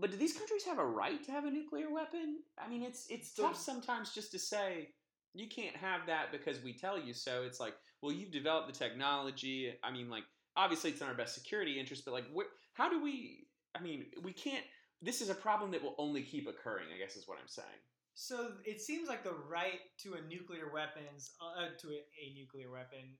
[0.00, 2.38] But do these countries have a right to have a nuclear weapon?
[2.58, 4.88] I mean, it's it's So- tough sometimes just to say
[5.34, 7.42] you can't have that because we tell you so.
[7.42, 9.74] It's like, well, you've developed the technology.
[9.82, 10.24] I mean, like
[10.56, 13.46] obviously it's in our best security interest, but like, where, how do we?
[13.74, 14.64] I mean, we can't.
[15.02, 16.86] This is a problem that will only keep occurring.
[16.94, 17.80] I guess is what I'm saying.
[18.14, 22.70] So it seems like the right to a nuclear weapons uh, to a, a nuclear
[22.70, 23.12] weapon,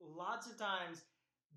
[0.00, 1.02] lots of times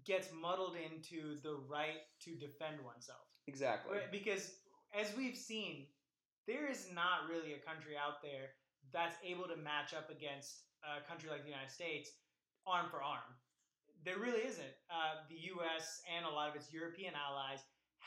[0.06, 3.22] gets muddled into the right to defend oneself.
[3.48, 3.98] Exactly.
[4.12, 4.56] Because
[4.98, 5.86] as we've seen,
[6.48, 8.58] there is not really a country out there
[8.92, 12.10] that's able to match up against a country like the United States
[12.66, 13.38] arm for arm.
[14.04, 14.74] There really isn't.
[14.90, 16.02] Uh, the U.S.
[16.10, 17.62] and a lot of its European allies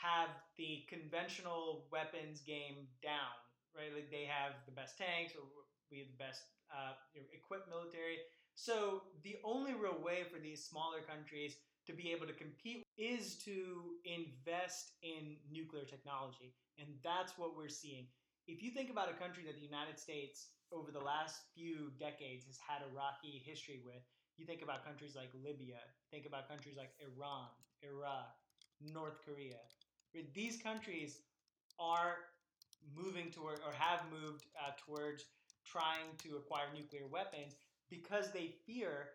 [0.05, 3.33] have the conventional weapons game down.
[3.75, 5.43] Right, like they have the best tanks, or
[5.91, 6.95] we have the best uh,
[7.33, 8.23] equipped military.
[8.55, 13.35] So the only real way for these smaller countries to be able to compete is
[13.43, 16.55] to invest in nuclear technology.
[16.79, 18.07] And that's what we're seeing.
[18.47, 22.45] If you think about a country that the United States over the last few decades
[22.45, 24.01] has had a rocky history with,
[24.37, 25.79] you think about countries like Libya,
[26.11, 27.49] think about countries like Iran,
[27.83, 28.31] Iraq,
[28.81, 29.59] North Korea.
[30.33, 31.19] These countries
[31.79, 32.17] are
[32.95, 35.25] moving toward or have moved uh, towards
[35.65, 37.55] trying to acquire nuclear weapons
[37.89, 39.09] because they fear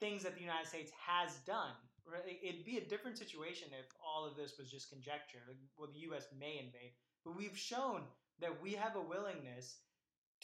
[0.00, 1.74] things that the United States has done.
[2.06, 2.38] Right?
[2.42, 5.40] It'd be a different situation if all of this was just conjecture.
[5.48, 6.26] Like, well, the U.S.
[6.38, 6.92] may invade,
[7.24, 8.02] but we've shown
[8.40, 9.78] that we have a willingness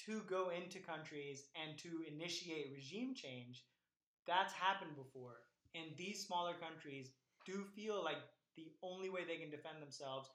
[0.07, 3.64] to go into countries and to initiate regime change.
[4.27, 5.37] That's happened before,
[5.75, 7.11] and these smaller countries
[7.44, 8.18] do feel like
[8.61, 10.29] the only way they can defend themselves,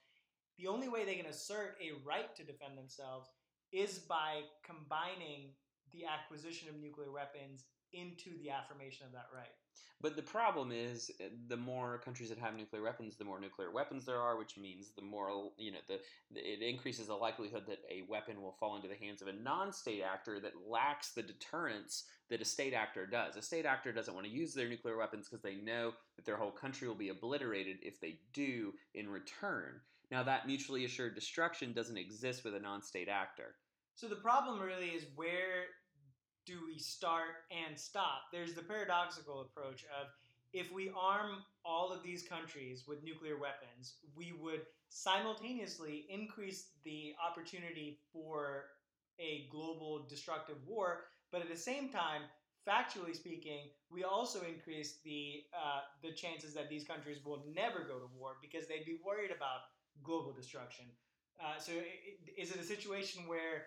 [0.57, 3.29] the only way they can assert a right to defend themselves,
[3.71, 5.53] is by combining
[5.91, 9.53] the acquisition of nuclear weapons into the affirmation of that right.
[10.01, 13.71] But the problem is, uh, the more countries that have nuclear weapons, the more nuclear
[13.71, 15.99] weapons there are, which means the more you know, the
[16.35, 20.01] it increases the likelihood that a weapon will fall into the hands of a non-state
[20.01, 23.35] actor that lacks the deterrence that a state actor does.
[23.35, 26.37] A state actor doesn't want to use their nuclear weapons because they know that their
[26.37, 29.79] whole country will be obliterated if they do in return.
[30.11, 33.55] Now, that mutually assured destruction doesn't exist with a non-state actor.
[33.95, 35.65] So the problem really is where
[36.45, 38.23] do we start and stop?
[38.31, 40.07] There's the paradoxical approach of
[40.53, 47.13] if we arm all of these countries with nuclear weapons, we would simultaneously increase the
[47.23, 48.65] opportunity for
[49.19, 50.99] a global destructive war,
[51.31, 52.23] but at the same time,
[52.67, 57.99] factually speaking, we also increase the uh, the chances that these countries will never go
[57.99, 59.61] to war because they'd be worried about
[60.03, 60.85] global destruction.
[61.39, 63.63] Uh, so, i- is it a situation where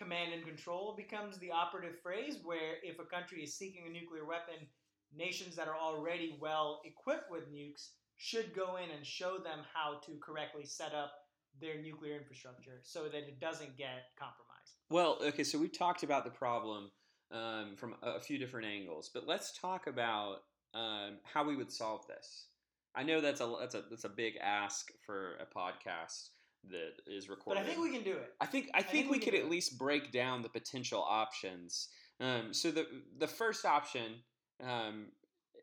[0.00, 4.24] command and control becomes the operative phrase where if a country is seeking a nuclear
[4.24, 4.66] weapon,
[5.14, 10.00] nations that are already well equipped with nukes should go in and show them how
[10.06, 11.12] to correctly set up
[11.60, 14.76] their nuclear infrastructure so that it doesn't get compromised.
[14.88, 16.90] Well, okay, so we talked about the problem
[17.30, 20.38] um, from a, a few different angles, but let's talk about
[20.74, 22.46] um, how we would solve this.
[22.94, 26.30] I know that's a that's a that's a big ask for a podcast
[26.70, 27.56] that is But.
[27.58, 28.32] I think we can do it.
[28.40, 31.88] I think I think, think we, we could at least break down the potential options.
[32.20, 32.86] Um, so the
[33.18, 34.22] the first option
[34.62, 35.06] um,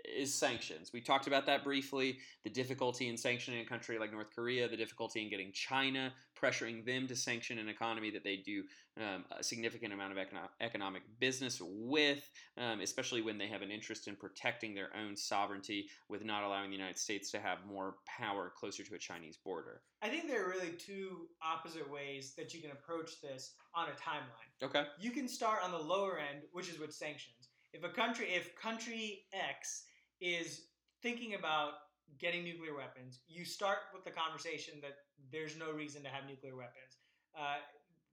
[0.05, 0.91] is sanctions.
[0.93, 2.19] We talked about that briefly.
[2.43, 6.85] The difficulty in sanctioning a country like North Korea, the difficulty in getting China, pressuring
[6.85, 8.63] them to sanction an economy that they do
[8.97, 13.71] um, a significant amount of econo- economic business with, um, especially when they have an
[13.71, 17.95] interest in protecting their own sovereignty with not allowing the United States to have more
[18.07, 19.81] power closer to a Chinese border.
[20.01, 23.91] I think there are really two opposite ways that you can approach this on a
[23.91, 24.63] timeline.
[24.63, 24.83] Okay.
[24.99, 27.46] You can start on the lower end, which is with sanctions.
[27.77, 29.83] If a country, if country X
[30.19, 30.61] is
[31.03, 31.73] thinking about
[32.17, 34.97] getting nuclear weapons, you start with the conversation that
[35.31, 36.97] there's no reason to have nuclear weapons.
[37.37, 37.57] Uh,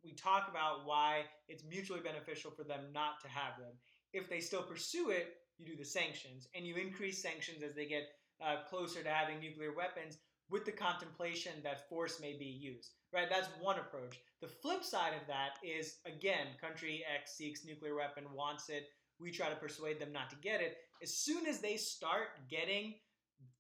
[0.05, 3.73] we talk about why it's mutually beneficial for them not to have them.
[4.13, 7.87] If they still pursue it, you do the sanctions, and you increase sanctions as they
[7.87, 8.03] get
[8.45, 10.19] uh, closer to having nuclear weapons
[10.51, 12.91] with the contemplation that force may be used.
[13.15, 13.31] Right?
[13.31, 14.21] That's one approach.
[14.43, 18.89] The flip side of that is again, country X seeks nuclear weapon, wants it.
[19.21, 20.77] We try to persuade them not to get it.
[21.03, 22.95] As soon as they start getting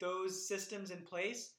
[0.00, 1.52] those systems in place,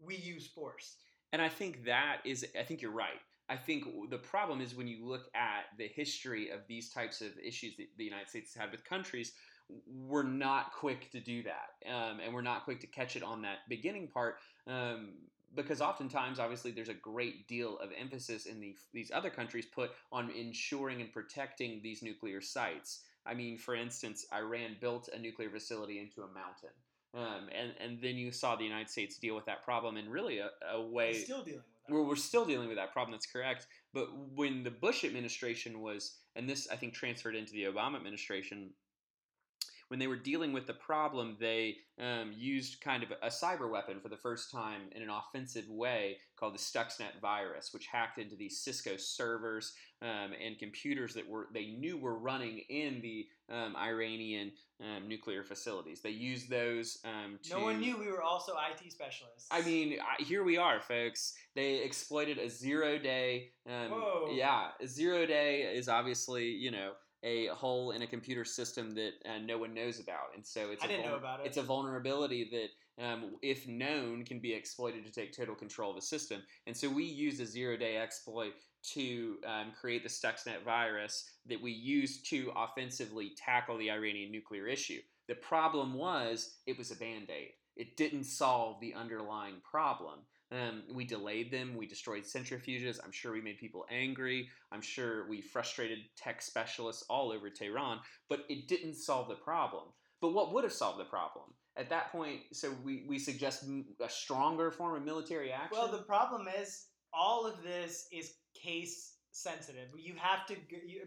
[0.00, 0.96] we use force.
[1.32, 3.20] And I think that is, I think you're right.
[3.48, 7.28] I think the problem is when you look at the history of these types of
[7.38, 9.32] issues that the United States has had with countries,
[9.86, 13.42] we're not quick to do that, um, and we're not quick to catch it on
[13.42, 14.36] that beginning part.
[14.66, 15.14] Um,
[15.54, 19.90] because oftentimes, obviously, there's a great deal of emphasis in the, these other countries put
[20.12, 23.04] on ensuring and protecting these nuclear sites.
[23.28, 26.70] I mean, for instance, Iran built a nuclear facility into a mountain.
[27.14, 30.38] Um, and, and then you saw the United States deal with that problem in really
[30.38, 31.12] a, a way.
[31.12, 31.94] We're still dealing with that.
[31.94, 33.12] Well, we're still dealing with that problem.
[33.12, 33.66] That's correct.
[33.94, 38.70] But when the Bush administration was, and this I think transferred into the Obama administration,
[39.88, 44.00] when they were dealing with the problem, they um, used kind of a cyber weapon
[44.00, 48.36] for the first time in an offensive way called the Stuxnet virus, which hacked into
[48.36, 49.72] these Cisco servers
[50.02, 55.42] um, and computers that were they knew were running in the um, Iranian um, nuclear
[55.42, 56.02] facilities.
[56.02, 57.50] They used those um, to.
[57.50, 59.48] No one knew we were also IT specialists.
[59.50, 61.32] I mean, I, here we are, folks.
[61.54, 63.50] They exploited a zero day.
[63.66, 64.32] Um, Whoa.
[64.34, 66.92] Yeah, a zero day is obviously you know
[67.26, 70.82] a hole in a computer system that uh, no one knows about, and so it's
[70.84, 71.46] I a didn't know about it.
[71.46, 75.96] It's a vulnerability that, um, if known, can be exploited to take total control of
[75.96, 76.40] a system.
[76.66, 78.52] And so we used a zero-day exploit
[78.94, 84.66] to um, create the Stuxnet virus that we used to offensively tackle the Iranian nuclear
[84.68, 85.00] issue.
[85.26, 87.50] The problem was it was a band-aid.
[87.74, 90.20] It didn't solve the underlying problem.
[90.56, 91.76] Um, we delayed them.
[91.76, 92.98] We destroyed centrifuges.
[93.04, 94.48] I'm sure we made people angry.
[94.72, 97.98] I'm sure we frustrated tech specialists all over Tehran,
[98.28, 99.84] but it didn't solve the problem.
[100.20, 101.46] But what would have solved the problem?
[101.76, 103.64] At that point, so we, we suggest
[104.00, 105.76] a stronger form of military action.
[105.78, 109.88] Well, the problem is all of this is case sensitive.
[109.98, 110.56] You have to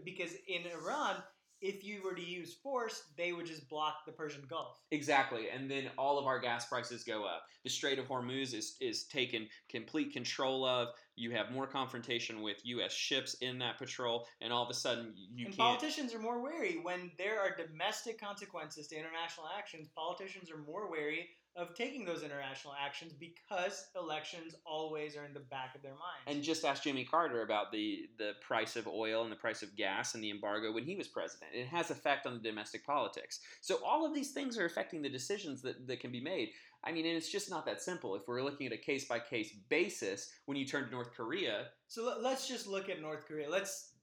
[0.05, 1.15] because in Iran,
[1.61, 4.77] if you were to use force, they would just block the Persian Gulf.
[4.91, 7.43] Exactly, and then all of our gas prices go up.
[7.63, 10.89] The Strait of Hormuz is is taken complete control of.
[11.15, 12.93] You have more confrontation with U.S.
[12.93, 15.57] ships in that patrol, and all of a sudden you and can't.
[15.57, 19.89] politicians are more wary when there are domestic consequences to international actions.
[19.95, 25.39] Politicians are more wary of taking those international actions because elections always are in the
[25.39, 26.23] back of their minds.
[26.27, 29.75] And just ask Jimmy Carter about the the price of oil and the price of
[29.75, 31.51] gas and the embargo when he was president.
[31.53, 33.39] It has effect on the domestic politics.
[33.61, 36.49] So all of these things are affecting the decisions that, that can be made.
[36.83, 38.15] I mean, and it's just not that simple.
[38.15, 41.67] If we're looking at a case by case basis, when you turn to North Korea,
[41.87, 43.49] So let- let's just look at North Korea.
[43.49, 43.95] Let's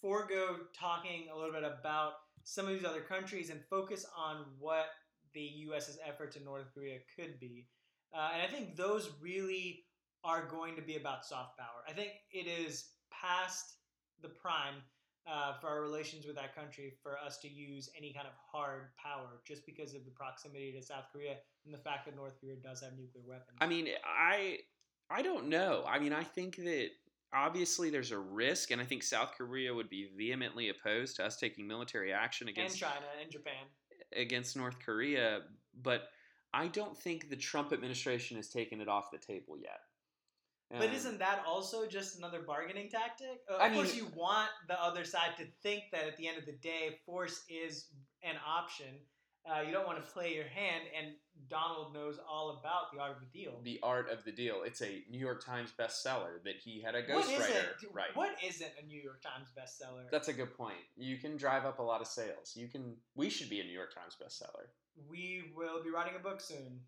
[0.00, 4.86] forego talking a little bit about some of these other countries and focus on what
[5.38, 7.66] the U.S.'s efforts in North Korea could be.
[8.12, 9.84] Uh, and I think those really
[10.24, 11.84] are going to be about soft power.
[11.88, 13.76] I think it is past
[14.20, 14.82] the prime
[15.30, 18.88] uh, for our relations with that country for us to use any kind of hard
[19.00, 22.56] power just because of the proximity to South Korea and the fact that North Korea
[22.56, 23.58] does have nuclear weapons.
[23.60, 24.58] I mean, I
[25.10, 25.84] I don't know.
[25.86, 26.88] I mean, I think that
[27.32, 31.36] obviously there's a risk, and I think South Korea would be vehemently opposed to us
[31.36, 33.66] taking military action and against China and Japan.
[34.16, 35.42] Against North Korea,
[35.82, 36.08] but
[36.52, 39.80] I don't think the Trump administration has taken it off the table yet.
[40.70, 43.42] But Um, isn't that also just another bargaining tactic?
[43.48, 46.38] Of I mean- course, you want the other side to think that at the end
[46.38, 47.90] of the day, force is
[48.22, 49.06] an option.
[49.46, 51.14] Uh, you don't want to play your hand, and
[51.48, 53.60] Donald knows all about the art of the deal.
[53.64, 54.62] the art of the deal?
[54.64, 57.94] It's a New York Times bestseller that he had a ghostwriter isn't?
[58.14, 60.10] What isn't a New York Times bestseller?
[60.10, 60.76] That's a good point.
[60.96, 62.52] You can drive up a lot of sales.
[62.56, 62.96] You can.
[63.14, 64.66] We should be a New York Times bestseller.
[65.08, 66.80] we will be writing a book soon.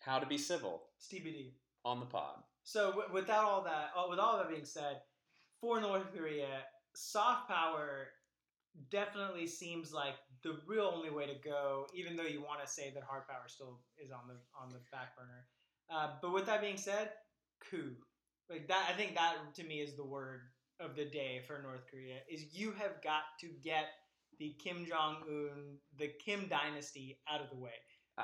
[0.00, 1.52] How to be civil It's TBD.
[1.84, 2.36] on the pod.
[2.64, 5.02] So w- without all that, uh, with all that being said,
[5.60, 6.62] for North Korea,
[6.94, 8.08] soft power
[8.90, 11.86] definitely seems like the real only way to go.
[11.94, 14.80] Even though you want to say that hard power still is on the on the
[14.92, 15.46] back burner.
[15.92, 17.10] Uh, but with that being said,
[17.70, 17.94] coup.
[18.48, 20.40] Like that, I think that to me is the word
[20.80, 22.16] of the day for North Korea.
[22.28, 23.86] Is you have got to get
[24.38, 27.70] the Kim Jong Un, the Kim dynasty out of the way.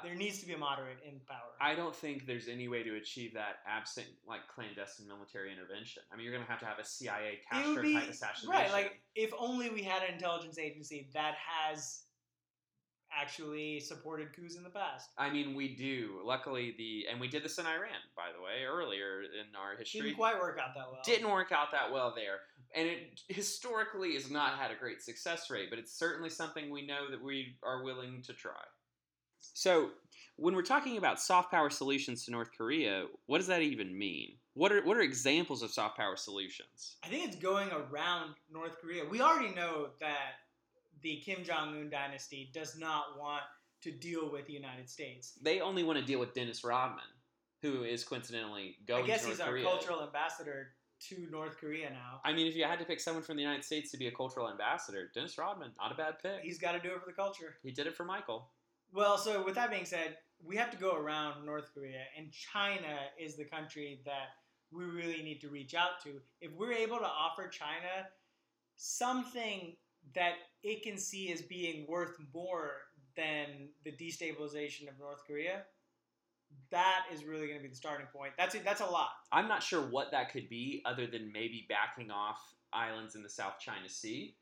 [0.02, 1.56] There needs to be a moderate in power.
[1.60, 6.02] I don't think there's any way to achieve that absent like clandestine military intervention.
[6.12, 8.50] I mean, you're going to have to have a CIA Castro be type assassination.
[8.50, 8.70] right.
[8.70, 12.02] Like if only we had an intelligence agency that has
[13.12, 15.10] actually supported coups in the past.
[15.18, 16.20] I mean, we do.
[16.24, 20.02] Luckily, the and we did this in Iran, by the way, earlier in our history.
[20.02, 21.00] Didn't quite work out that well.
[21.04, 22.40] Didn't work out that well there,
[22.74, 25.70] and it historically has not had a great success rate.
[25.70, 28.52] But it's certainly something we know that we are willing to try.
[29.54, 29.90] So,
[30.36, 34.34] when we're talking about soft power solutions to North Korea, what does that even mean?
[34.54, 36.96] What are what are examples of soft power solutions?
[37.04, 39.04] I think it's going around North Korea.
[39.04, 40.32] We already know that
[41.06, 43.44] the Kim Jong Un dynasty does not want
[43.82, 45.38] to deal with the United States.
[45.40, 47.04] They only want to deal with Dennis Rodman,
[47.62, 49.50] who is coincidentally going I guess to North Korea.
[49.50, 50.72] I guess he's our cultural ambassador
[51.08, 52.20] to North Korea now.
[52.24, 54.10] I mean, if you had to pick someone from the United States to be a
[54.10, 56.40] cultural ambassador, Dennis Rodman, not a bad pick.
[56.42, 57.54] He's got to do it for the culture.
[57.62, 58.50] he did it for Michael.
[58.92, 62.96] Well, so with that being said, we have to go around North Korea, and China
[63.16, 64.30] is the country that
[64.72, 66.20] we really need to reach out to.
[66.40, 68.08] If we're able to offer China
[68.76, 69.76] something
[70.14, 72.72] that it can see as being worth more
[73.16, 75.62] than the destabilization of North Korea,
[76.70, 78.32] that is really going to be the starting point.
[78.38, 79.10] That's a, that's a lot.
[79.32, 82.38] I'm not sure what that could be, other than maybe backing off
[82.72, 84.34] islands in the South China Sea.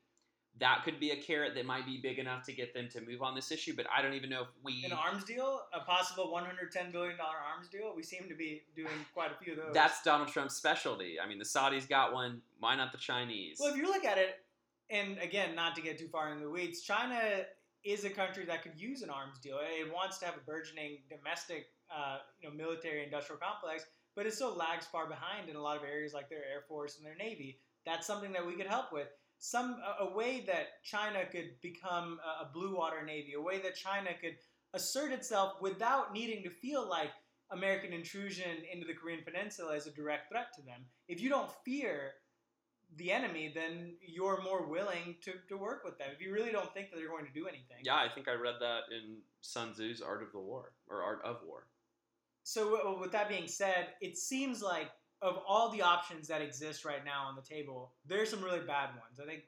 [0.57, 3.21] That could be a carrot that might be big enough to get them to move
[3.21, 4.85] on this issue, but I don't even know if we.
[4.85, 7.91] An arms deal, a possible 110 billion dollar arms deal.
[7.93, 9.73] We seem to be doing quite a few of those.
[9.73, 11.17] That's Donald Trump's specialty.
[11.19, 12.41] I mean, the Saudis got one.
[12.59, 13.57] Why not the Chinese?
[13.59, 14.44] Well, if you look at it,
[14.89, 17.19] and again, not to get too far in the weeds, China
[17.83, 19.59] is a country that could use an arms deal.
[19.61, 24.55] It wants to have a burgeoning domestic, uh, you know, military-industrial complex, but it still
[24.55, 27.59] lags far behind in a lot of areas like their air force and their navy.
[27.85, 29.07] That's something that we could help with.
[29.37, 33.59] Some a, a way that China could become a, a blue water navy, a way
[33.59, 34.35] that China could
[34.73, 37.11] assert itself without needing to feel like
[37.51, 40.81] American intrusion into the Korean Peninsula is a direct threat to them.
[41.07, 42.13] If you don't fear
[42.97, 46.07] the enemy, then you're more willing to, to work with them.
[46.13, 47.77] If you really don't think that they're going to do anything.
[47.83, 51.21] yeah, I think I read that in Sun Tzu's Art of the War or Art
[51.23, 51.67] of War.
[52.43, 54.91] So, with that being said, it seems like
[55.21, 58.89] of all the options that exist right now on the table, there's some really bad
[58.89, 59.19] ones.
[59.21, 59.43] I think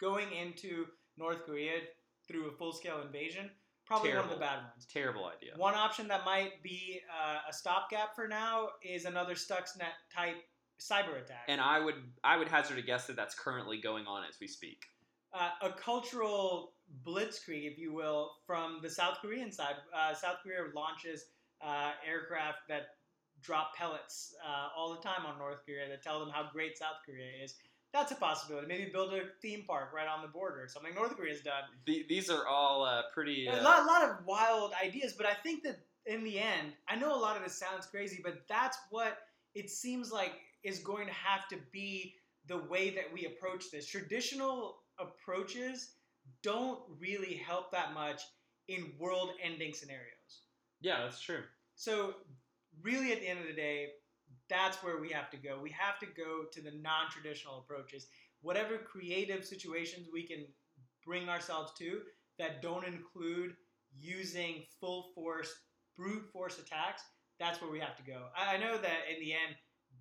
[0.00, 0.86] going into
[1.18, 1.80] North Korea
[2.26, 3.50] through a full scale invasion,
[3.84, 4.86] probably one of the bad ones.
[4.90, 5.52] Terrible idea.
[5.56, 10.36] One option that might be uh, a stopgap for now is another Stuxnet type
[10.80, 11.44] cyber attack.
[11.48, 14.46] And I would I would hazard a guess that that's currently going on as we
[14.46, 14.84] speak.
[15.32, 16.72] uh, a cultural
[17.04, 19.74] blitzkrieg, if you will, from the South Korean side.
[19.94, 21.26] Uh, South Korea launches
[21.64, 22.82] uh, aircraft that
[23.42, 26.96] drop pellets uh, all the time on North Korea that tell them how great South
[27.04, 27.54] Korea is.
[27.92, 28.66] That's a possibility.
[28.66, 31.62] Maybe build a theme park right on the border, something North Korea's done.
[31.86, 33.46] The, these are all uh, pretty.
[33.46, 36.72] A Uh, lot, a lot of wild ideas, but I think that in the end,
[36.88, 39.18] I know a lot of this sounds crazy, but that's what
[39.54, 40.32] it seems like
[40.66, 42.14] is going to have to be
[42.46, 43.86] the way that we approach this.
[43.86, 45.94] Traditional approaches
[46.42, 48.22] don't really help that much
[48.68, 50.42] in world ending scenarios.
[50.80, 51.42] yeah, that's true.
[51.74, 52.14] So,
[52.82, 53.88] really, at the end of the day,
[54.48, 55.58] that's where we have to go.
[55.62, 58.06] We have to go to the non traditional approaches.
[58.40, 60.46] Whatever creative situations we can
[61.04, 62.00] bring ourselves to
[62.38, 63.54] that don't include
[63.98, 65.52] using full force,
[65.96, 67.02] brute force attacks,
[67.38, 68.28] that's where we have to go.
[68.36, 69.56] I I know that in the end,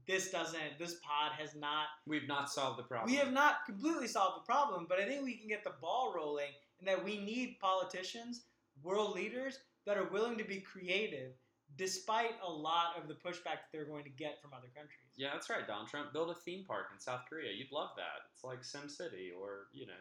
[0.07, 3.11] this doesn't, this pod has not We've not solved the problem.
[3.11, 6.13] we have not completely solved the problem, but I think we can get the ball
[6.15, 8.43] rolling and that we need politicians,
[8.83, 11.31] world leaders that are willing to be creative
[11.77, 15.09] despite a lot of the pushback that they're going to get from other countries.
[15.17, 16.13] Yeah, that's right, Donald Trump.
[16.13, 17.51] Build a theme park in South Korea.
[17.51, 18.21] You'd love that.
[18.33, 19.93] It's like Sim City or, you know,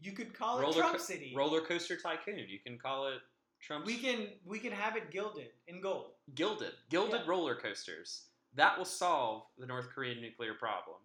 [0.00, 1.32] You could call it roller, Trump co- City.
[1.36, 2.46] roller coaster tycoon.
[2.48, 3.18] You can call it
[3.60, 6.12] Trump's we can we can have it gilded in gold.
[6.34, 6.72] gilded.
[6.90, 7.26] Gilded Yeah.
[7.30, 8.26] roller coasters.
[8.56, 10.96] That will solve the North Korean nuclear problem.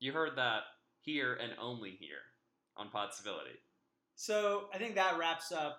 [0.00, 0.62] You heard that
[1.00, 2.22] here and only here
[2.76, 3.58] on Pod Civility.
[4.16, 5.78] So I think that wraps up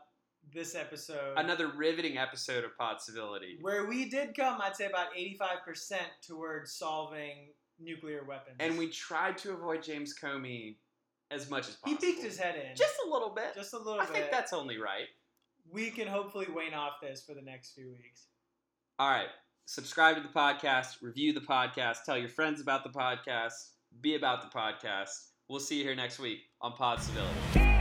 [0.53, 1.33] this episode.
[1.37, 3.57] Another riveting episode of Pod Civility.
[3.61, 5.97] where we did come, I'd say about 85%
[6.27, 7.49] towards solving
[7.79, 8.57] nuclear weapons.
[8.59, 10.75] And we tried to avoid James Comey
[11.31, 11.99] as much as possible.
[12.01, 12.75] he peeked his head in.
[12.75, 13.55] just a little bit.
[13.55, 14.13] just a little I bit.
[14.13, 15.07] think that's only right.
[15.71, 18.27] we can hopefully wane off this for the next few weeks.
[18.99, 19.27] All right.
[19.65, 24.41] Subscribe to the podcast, review the podcast, tell your friends about the podcast, be about
[24.41, 25.29] the podcast.
[25.49, 27.74] We'll see you here next week on Pod Civility.